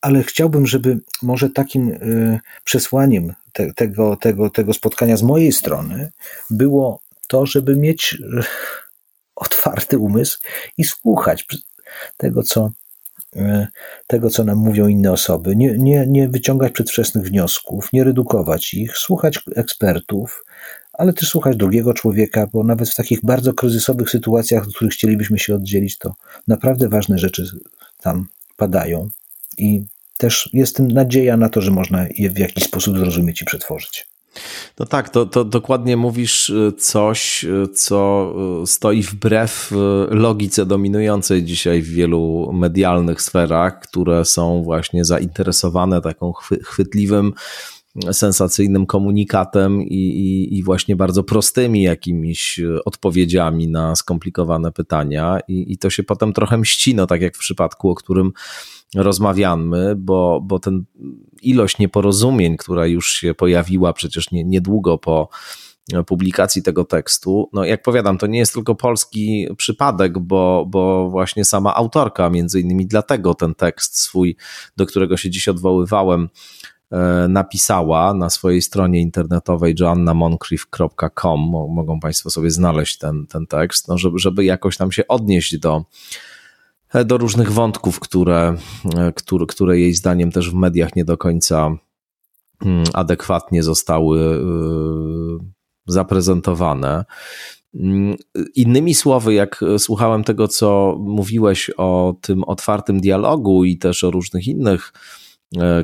[0.00, 6.12] ale chciałbym, żeby może takim y, przesłaniem te, tego, tego, tego spotkania z mojej strony
[6.50, 8.42] było to, żeby mieć y,
[9.36, 10.38] otwarty umysł
[10.76, 11.46] i słuchać
[12.16, 12.70] tego, co,
[13.36, 13.66] y,
[14.06, 18.96] tego, co nam mówią inne osoby, nie, nie, nie wyciągać przedwczesnych wniosków, nie redukować ich,
[18.96, 20.44] słuchać ekspertów,
[20.98, 25.38] ale też słuchać drugiego człowieka, bo nawet w takich bardzo kryzysowych sytuacjach, w których chcielibyśmy
[25.38, 26.14] się oddzielić, to
[26.48, 27.46] naprawdę ważne rzeczy
[28.00, 28.26] tam
[28.56, 29.08] padają
[29.58, 29.84] i
[30.16, 34.06] też jest nadzieja na to, że można je w jakiś sposób zrozumieć i przetworzyć.
[34.78, 38.32] No tak, to, to dokładnie mówisz y, coś, y, co
[38.62, 39.72] y, stoi wbrew
[40.10, 46.32] logice dominującej dzisiaj w wielu medialnych sferach, które są właśnie zainteresowane taką
[46.64, 47.32] chwytliwym,
[48.12, 55.78] sensacyjnym komunikatem i, i, i właśnie bardzo prostymi jakimiś odpowiedziami na skomplikowane pytania, i, i
[55.78, 58.32] to się potem trochę mści, no tak jak w przypadku, o którym
[58.94, 60.84] rozmawiamy, bo, bo ten
[61.42, 65.28] ilość nieporozumień, która już się pojawiła przecież nie, niedługo po
[66.06, 67.50] publikacji tego tekstu.
[67.52, 72.60] No, jak powiadam, to nie jest tylko polski przypadek, bo, bo właśnie sama autorka, między
[72.60, 74.36] innymi dlatego ten tekst swój,
[74.76, 76.28] do którego się dziś odwoływałem,
[77.28, 81.40] napisała na swojej stronie internetowej joannamoncrief.com.
[81.70, 85.84] Mogą Państwo sobie znaleźć ten, ten tekst, no żeby, żeby jakoś tam się odnieść do,
[86.94, 88.56] E, do różnych wątków, które,
[88.96, 91.76] e, które, które jej zdaniem też w mediach nie do końca
[92.64, 94.38] mm, adekwatnie zostały e,
[95.86, 97.04] zaprezentowane.
[97.74, 98.16] Mm,
[98.54, 104.46] innymi słowy, jak słuchałem tego, co mówiłeś o tym otwartym dialogu i też o różnych
[104.46, 104.92] innych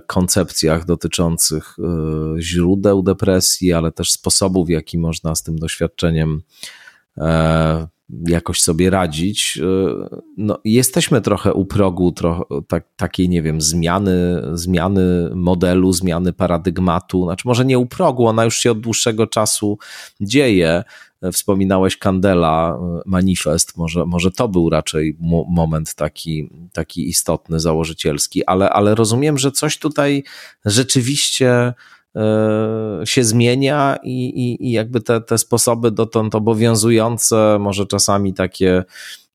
[0.06, 1.76] koncepcjach dotyczących
[2.38, 6.42] źródeł depresji, ale też sposobów, w jaki można z tym doświadczeniem
[8.28, 9.60] jakoś sobie radzić.
[10.36, 17.24] No, jesteśmy trochę u progu trochę, tak, takiej, nie wiem, zmiany, zmiany modelu, zmiany paradygmatu.
[17.24, 19.78] Znaczy, może nie u progu, ona już się od dłuższego czasu
[20.20, 20.84] dzieje.
[21.32, 25.16] Wspominałeś Kandela, manifest, może, może to był raczej
[25.48, 30.24] moment taki, taki istotny, założycielski, ale, ale rozumiem, że coś tutaj
[30.64, 31.74] rzeczywiście
[32.16, 38.84] E, się zmienia i, i, i jakby te, te sposoby dotąd obowiązujące, może czasami takie,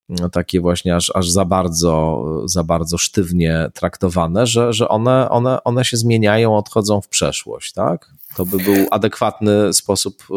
[0.09, 5.63] no, takie właśnie aż, aż za bardzo, za bardzo sztywnie traktowane, że, że one, one,
[5.63, 8.13] one się zmieniają, odchodzą w przeszłość, tak?
[8.35, 10.33] To by był adekwatny sposób e,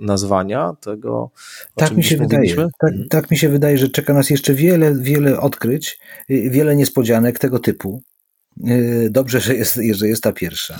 [0.00, 1.30] nazwania tego.
[1.74, 2.56] Tak mi się wydaje.
[2.56, 7.58] Tak, tak mi się wydaje, że czeka nas jeszcze wiele, wiele odkryć, wiele niespodzianek tego
[7.58, 8.02] typu.
[8.64, 10.78] E, dobrze, że jest, że jest ta pierwsza.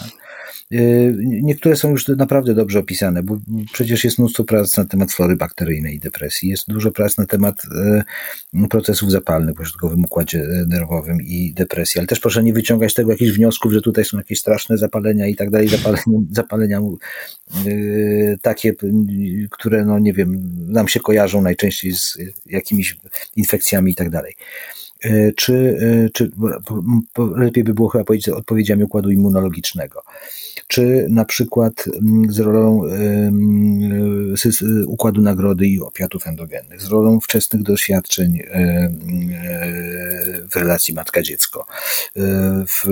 [0.73, 3.39] Y, niektóre są już naprawdę dobrze opisane, bo
[3.73, 7.63] przecież jest mnóstwo prac na temat flory bakteryjnej i depresji, jest dużo prac na temat
[8.55, 12.95] y, procesów zapalnych w pośrodkowym układzie y, nerwowym i depresji, ale też proszę nie wyciągać
[12.95, 16.81] tego jakichś wniosków, że tutaj są jakieś straszne zapalenia i tak dalej, zapalenia, zapalenia
[18.43, 18.73] takie,
[19.51, 22.97] które no nie wiem, nam się kojarzą najczęściej z jakimiś
[23.37, 24.35] infekcjami i tak dalej.
[25.01, 26.31] E, czy, e, czy
[27.37, 30.03] lepiej by było chyba powiedzieć odpowiedziami układu immunologicznego,
[30.67, 32.83] czy na przykład mm, z rolą
[34.87, 38.91] układu nagrody i opiatów endogennych, z rolą wczesnych doświadczeń e,
[40.51, 41.67] w relacji matka-dziecko,
[42.69, 42.87] w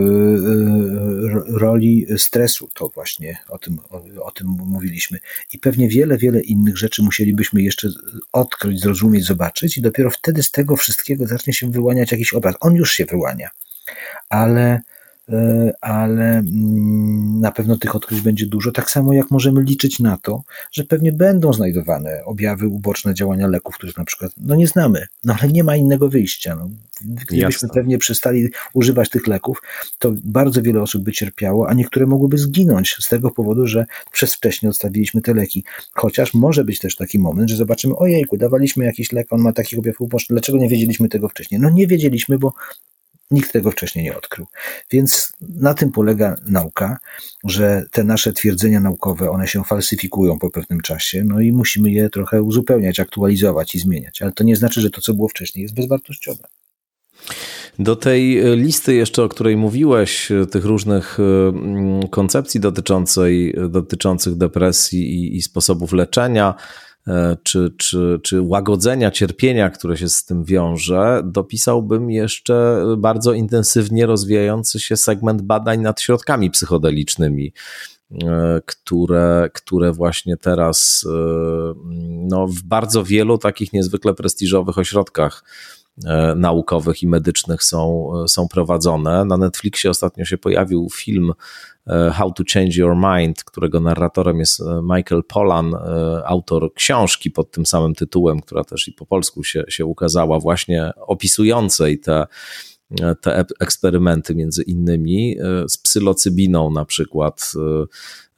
[1.48, 5.18] roli stresu, to właśnie o tym, o, o tym mówiliśmy.
[5.52, 7.88] I pewnie wiele, wiele innych rzeczy musielibyśmy jeszcze
[8.32, 12.54] odkryć, zrozumieć, zobaczyć i dopiero wtedy z tego wszystkiego zacznie się wyłaniać wyłaniać jakiś obraz.
[12.60, 13.50] On już się wyłania,
[14.28, 14.80] ale,
[15.80, 18.72] ale mm, na pewno tych odkryć będzie dużo.
[18.72, 23.74] Tak samo jak możemy liczyć na to, że pewnie będą znajdowane objawy uboczne działania leków,
[23.74, 26.56] których na przykład no nie znamy, no ale nie ma innego wyjścia.
[26.56, 26.68] No.
[27.00, 27.68] Gdybyśmy Jasne.
[27.68, 29.62] pewnie przestali używać tych leków,
[29.98, 34.34] to bardzo wiele osób by cierpiało, a niektóre mogłyby zginąć z tego powodu, że przez
[34.34, 35.64] wcześnie odstawiliśmy te leki.
[35.92, 39.78] Chociaż może być też taki moment, że zobaczymy, ojejku, dawaliśmy jakiś lek, on ma taki
[39.78, 41.60] objaw uboczny, dlaczego nie wiedzieliśmy tego wcześniej?
[41.60, 42.52] No nie wiedzieliśmy, bo
[43.34, 44.46] Nikt tego wcześniej nie odkrył.
[44.90, 46.98] Więc na tym polega nauka,
[47.44, 52.10] że te nasze twierdzenia naukowe, one się falsyfikują po pewnym czasie, no i musimy je
[52.10, 54.22] trochę uzupełniać, aktualizować i zmieniać.
[54.22, 56.44] Ale to nie znaczy, że to, co było wcześniej, jest bezwartościowe.
[57.78, 65.36] Do tej listy jeszcze, o której mówiłeś, tych różnych e, koncepcji dotyczącej, dotyczących depresji i,
[65.36, 66.54] i sposobów leczenia,
[67.42, 74.80] czy, czy, czy łagodzenia cierpienia, które się z tym wiąże, dopisałbym jeszcze bardzo intensywnie rozwijający
[74.80, 77.52] się segment badań nad środkami psychodelicznymi
[78.66, 81.06] które, które właśnie teraz
[82.08, 85.44] no, w bardzo wielu takich niezwykle prestiżowych ośrodkach
[86.04, 89.24] E, naukowych i medycznych są, są prowadzone.
[89.24, 91.34] Na Netflixie ostatnio się pojawił film e,
[92.12, 95.74] How to Change Your Mind, którego narratorem jest e, Michael Pollan,
[96.24, 100.90] autor książki pod tym samym tytułem, która też i po polsku się, się ukazała, właśnie
[100.96, 102.26] opisującej te
[103.20, 105.36] te eksperymenty między innymi
[105.68, 107.52] z psylocybiną na przykład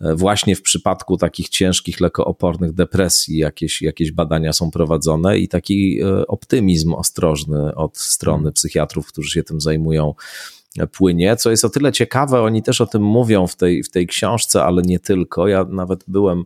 [0.00, 6.26] właśnie w przypadku takich ciężkich, lekoopornych depresji jakieś, jakieś badania są prowadzone i taki e,
[6.26, 10.55] optymizm ostrożny od strony psychiatrów, którzy się tym zajmują, e,
[10.92, 14.06] płynie, co jest o tyle ciekawe, oni też o tym mówią w tej, w tej
[14.06, 15.48] książce, ale nie tylko.
[15.48, 16.44] Ja nawet byłem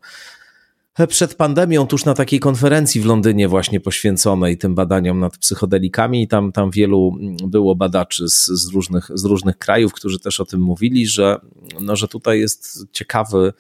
[1.09, 6.53] przed pandemią, tuż na takiej konferencji w Londynie, właśnie poświęconej tym badaniom nad psychodelikami, tam,
[6.53, 7.17] tam wielu
[7.47, 11.41] było badaczy z, z, różnych, z różnych krajów, którzy też o tym mówili, że,
[11.81, 13.53] no, że tutaj jest ciekawy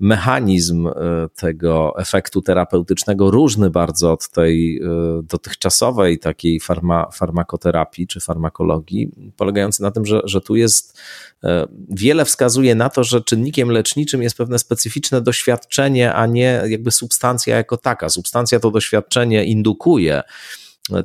[0.00, 0.92] mechanizm e,
[1.36, 4.82] tego efektu terapeutycznego różny bardzo od tej e,
[5.22, 10.98] dotychczasowej takiej farma, farmakoterapii czy farmakologii, polegający na tym, że, że tu jest
[11.44, 16.90] e, wiele wskazuje na to, że czynnikiem leczniczym jest pewne specyficzne doświadczenie, a nie jakby
[16.90, 18.08] substancja jako taka.
[18.08, 20.22] Substancja to doświadczenie indukuje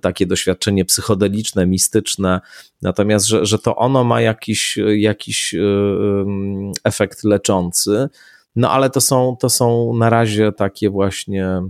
[0.02, 2.42] takie doświadczenie psychodeliczne, mistyczne,
[2.82, 5.56] natomiast, że, że to ono ma jakiś, jakiś
[6.84, 8.10] efekt leczący.
[8.56, 11.62] No ale to są, to są na razie takie właśnie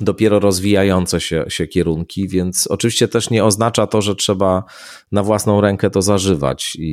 [0.00, 4.64] dopiero rozwijające się, się kierunki, więc oczywiście też nie oznacza to, że trzeba
[5.12, 6.90] na własną rękę to zażywać i,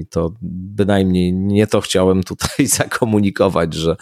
[0.00, 3.96] i to bynajmniej nie to chciałem tutaj zakomunikować, że,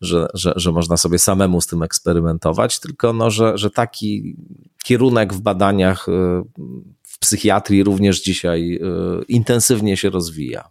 [0.00, 4.36] że, że, że można sobie samemu z tym eksperymentować, tylko no, że, że taki
[4.84, 6.12] kierunek w badaniach y,
[7.02, 10.70] w psychiatrii również dzisiaj y, intensywnie się rozwija.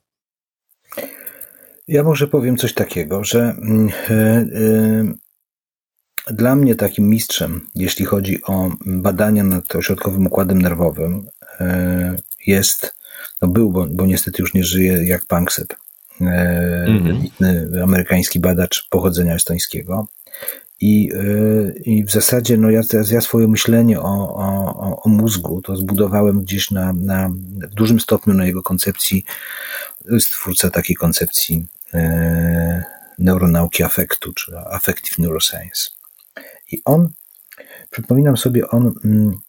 [1.89, 5.13] Ja może powiem coś takiego, że mm, e,
[6.33, 11.27] dla mnie takim mistrzem, jeśli chodzi o badania nad ośrodkowym układem nerwowym,
[11.59, 12.15] e,
[12.47, 12.95] jest,
[13.41, 15.73] no był, bo, bo niestety już nie żyje, jak Panksepp,
[16.21, 17.83] mm-hmm.
[17.83, 20.07] amerykański badacz pochodzenia estońskiego.
[20.81, 21.09] I,
[21.85, 22.81] I w zasadzie no ja,
[23.11, 27.29] ja swoje myślenie o, o, o mózgu to zbudowałem gdzieś na, na,
[27.71, 29.25] w dużym stopniu na jego koncepcji,
[30.11, 31.78] jest twórca takiej koncepcji e,
[33.19, 35.89] neuronauki afektu, czy affective neuroscience.
[36.71, 37.09] I on,
[37.89, 39.39] przypominam sobie, on mm,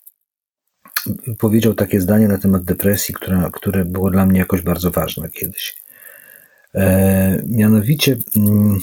[1.39, 3.15] powiedział takie zdanie na temat depresji,
[3.53, 5.83] które było dla mnie jakoś bardzo ważne kiedyś.
[6.75, 8.81] E, mianowicie mm,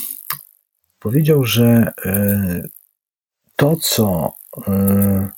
[1.00, 2.64] powiedział, że e,
[3.56, 4.34] to, co
[4.68, 5.30] e,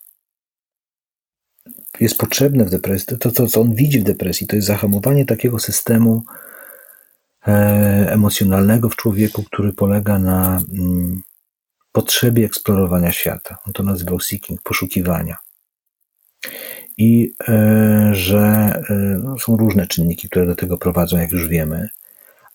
[1.99, 5.59] jest potrzebne w depresji, to, to, co on widzi w depresji, to jest zahamowanie takiego
[5.59, 6.48] systemu e,
[8.07, 11.21] emocjonalnego w człowieku, który polega na mm,
[11.91, 13.57] potrzebie eksplorowania świata.
[13.67, 15.37] On to nazywał seeking, poszukiwania.
[16.97, 17.33] I
[18.11, 18.73] że
[19.23, 21.89] no, są różne czynniki, które do tego prowadzą, jak już wiemy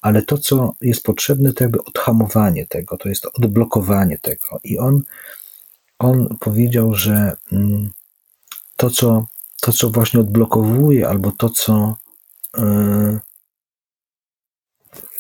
[0.05, 4.47] ale to, co jest potrzebne, to jakby odhamowanie tego, to jest odblokowanie tego.
[4.65, 5.03] I on,
[5.99, 7.91] on powiedział, że mm,
[8.77, 9.27] to, co,
[9.61, 11.97] to, co właśnie odblokowuje, albo to, co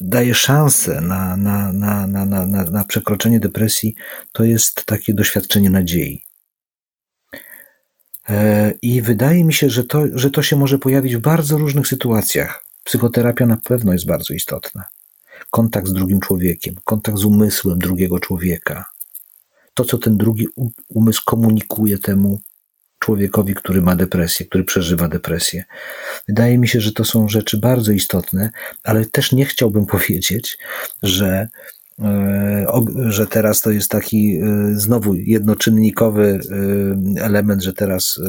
[0.01, 3.95] daje szansę na, na, na, na, na, na przekroczenie depresji,
[4.33, 6.25] to jest takie doświadczenie nadziei.
[8.29, 11.87] E, I wydaje mi się, że to, że to się może pojawić w bardzo różnych
[11.87, 12.65] sytuacjach.
[12.85, 14.85] Psychoterapia na pewno jest bardzo istotna.
[15.51, 18.85] Kontakt z drugim człowiekiem, kontakt z umysłem drugiego człowieka.
[19.75, 20.47] To, co ten drugi
[20.89, 22.41] umysł komunikuje temu
[23.05, 25.65] człowiekowi, który ma depresję, który przeżywa depresję.
[26.29, 28.51] Wydaje mi się, że to są rzeczy bardzo istotne,
[28.85, 30.59] ale też nie chciałbym powiedzieć,
[31.03, 31.49] że
[33.09, 36.41] że teraz to jest taki e, znowu jednoczynnikowy
[37.19, 38.21] e, element, że teraz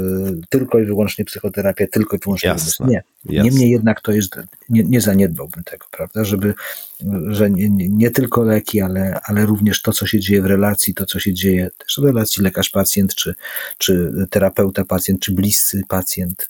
[0.49, 3.03] tylko i wyłącznie psychoterapia, tylko i wyłącznie jasne, nie.
[3.26, 3.49] Jasne.
[3.49, 4.36] Niemniej jednak to jest,
[4.70, 6.53] nie, nie zaniedbałbym tego, prawda, żeby,
[7.28, 11.05] że nie, nie, tylko leki, ale, ale również to, co się dzieje w relacji, to,
[11.05, 13.36] co się dzieje też w relacji lekarz-pacjent, czy,
[13.78, 16.49] czy terapeuta-pacjent, czy bliscy pacjent,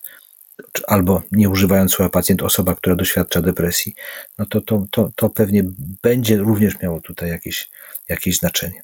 [0.87, 3.93] albo nie używając słowa pacjent, osoba, która doświadcza depresji,
[4.39, 5.63] no to, to, to, to pewnie
[6.03, 7.69] będzie również miało tutaj jakieś,
[8.09, 8.81] jakieś znaczenie.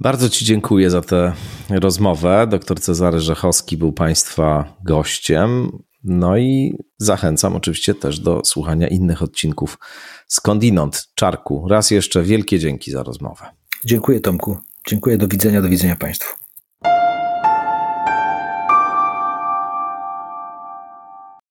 [0.00, 1.32] Bardzo Ci dziękuję za tę
[1.70, 2.46] rozmowę.
[2.50, 5.78] Doktor Cezary Rzechowski był Państwa gościem.
[6.04, 9.78] No i zachęcam oczywiście też do słuchania innych odcinków
[10.28, 11.68] Skądinąd, Czarku.
[11.68, 13.44] Raz jeszcze wielkie dzięki za rozmowę.
[13.84, 14.58] Dziękuję Tomku.
[14.88, 16.45] Dziękuję, do widzenia, do widzenia Państwu.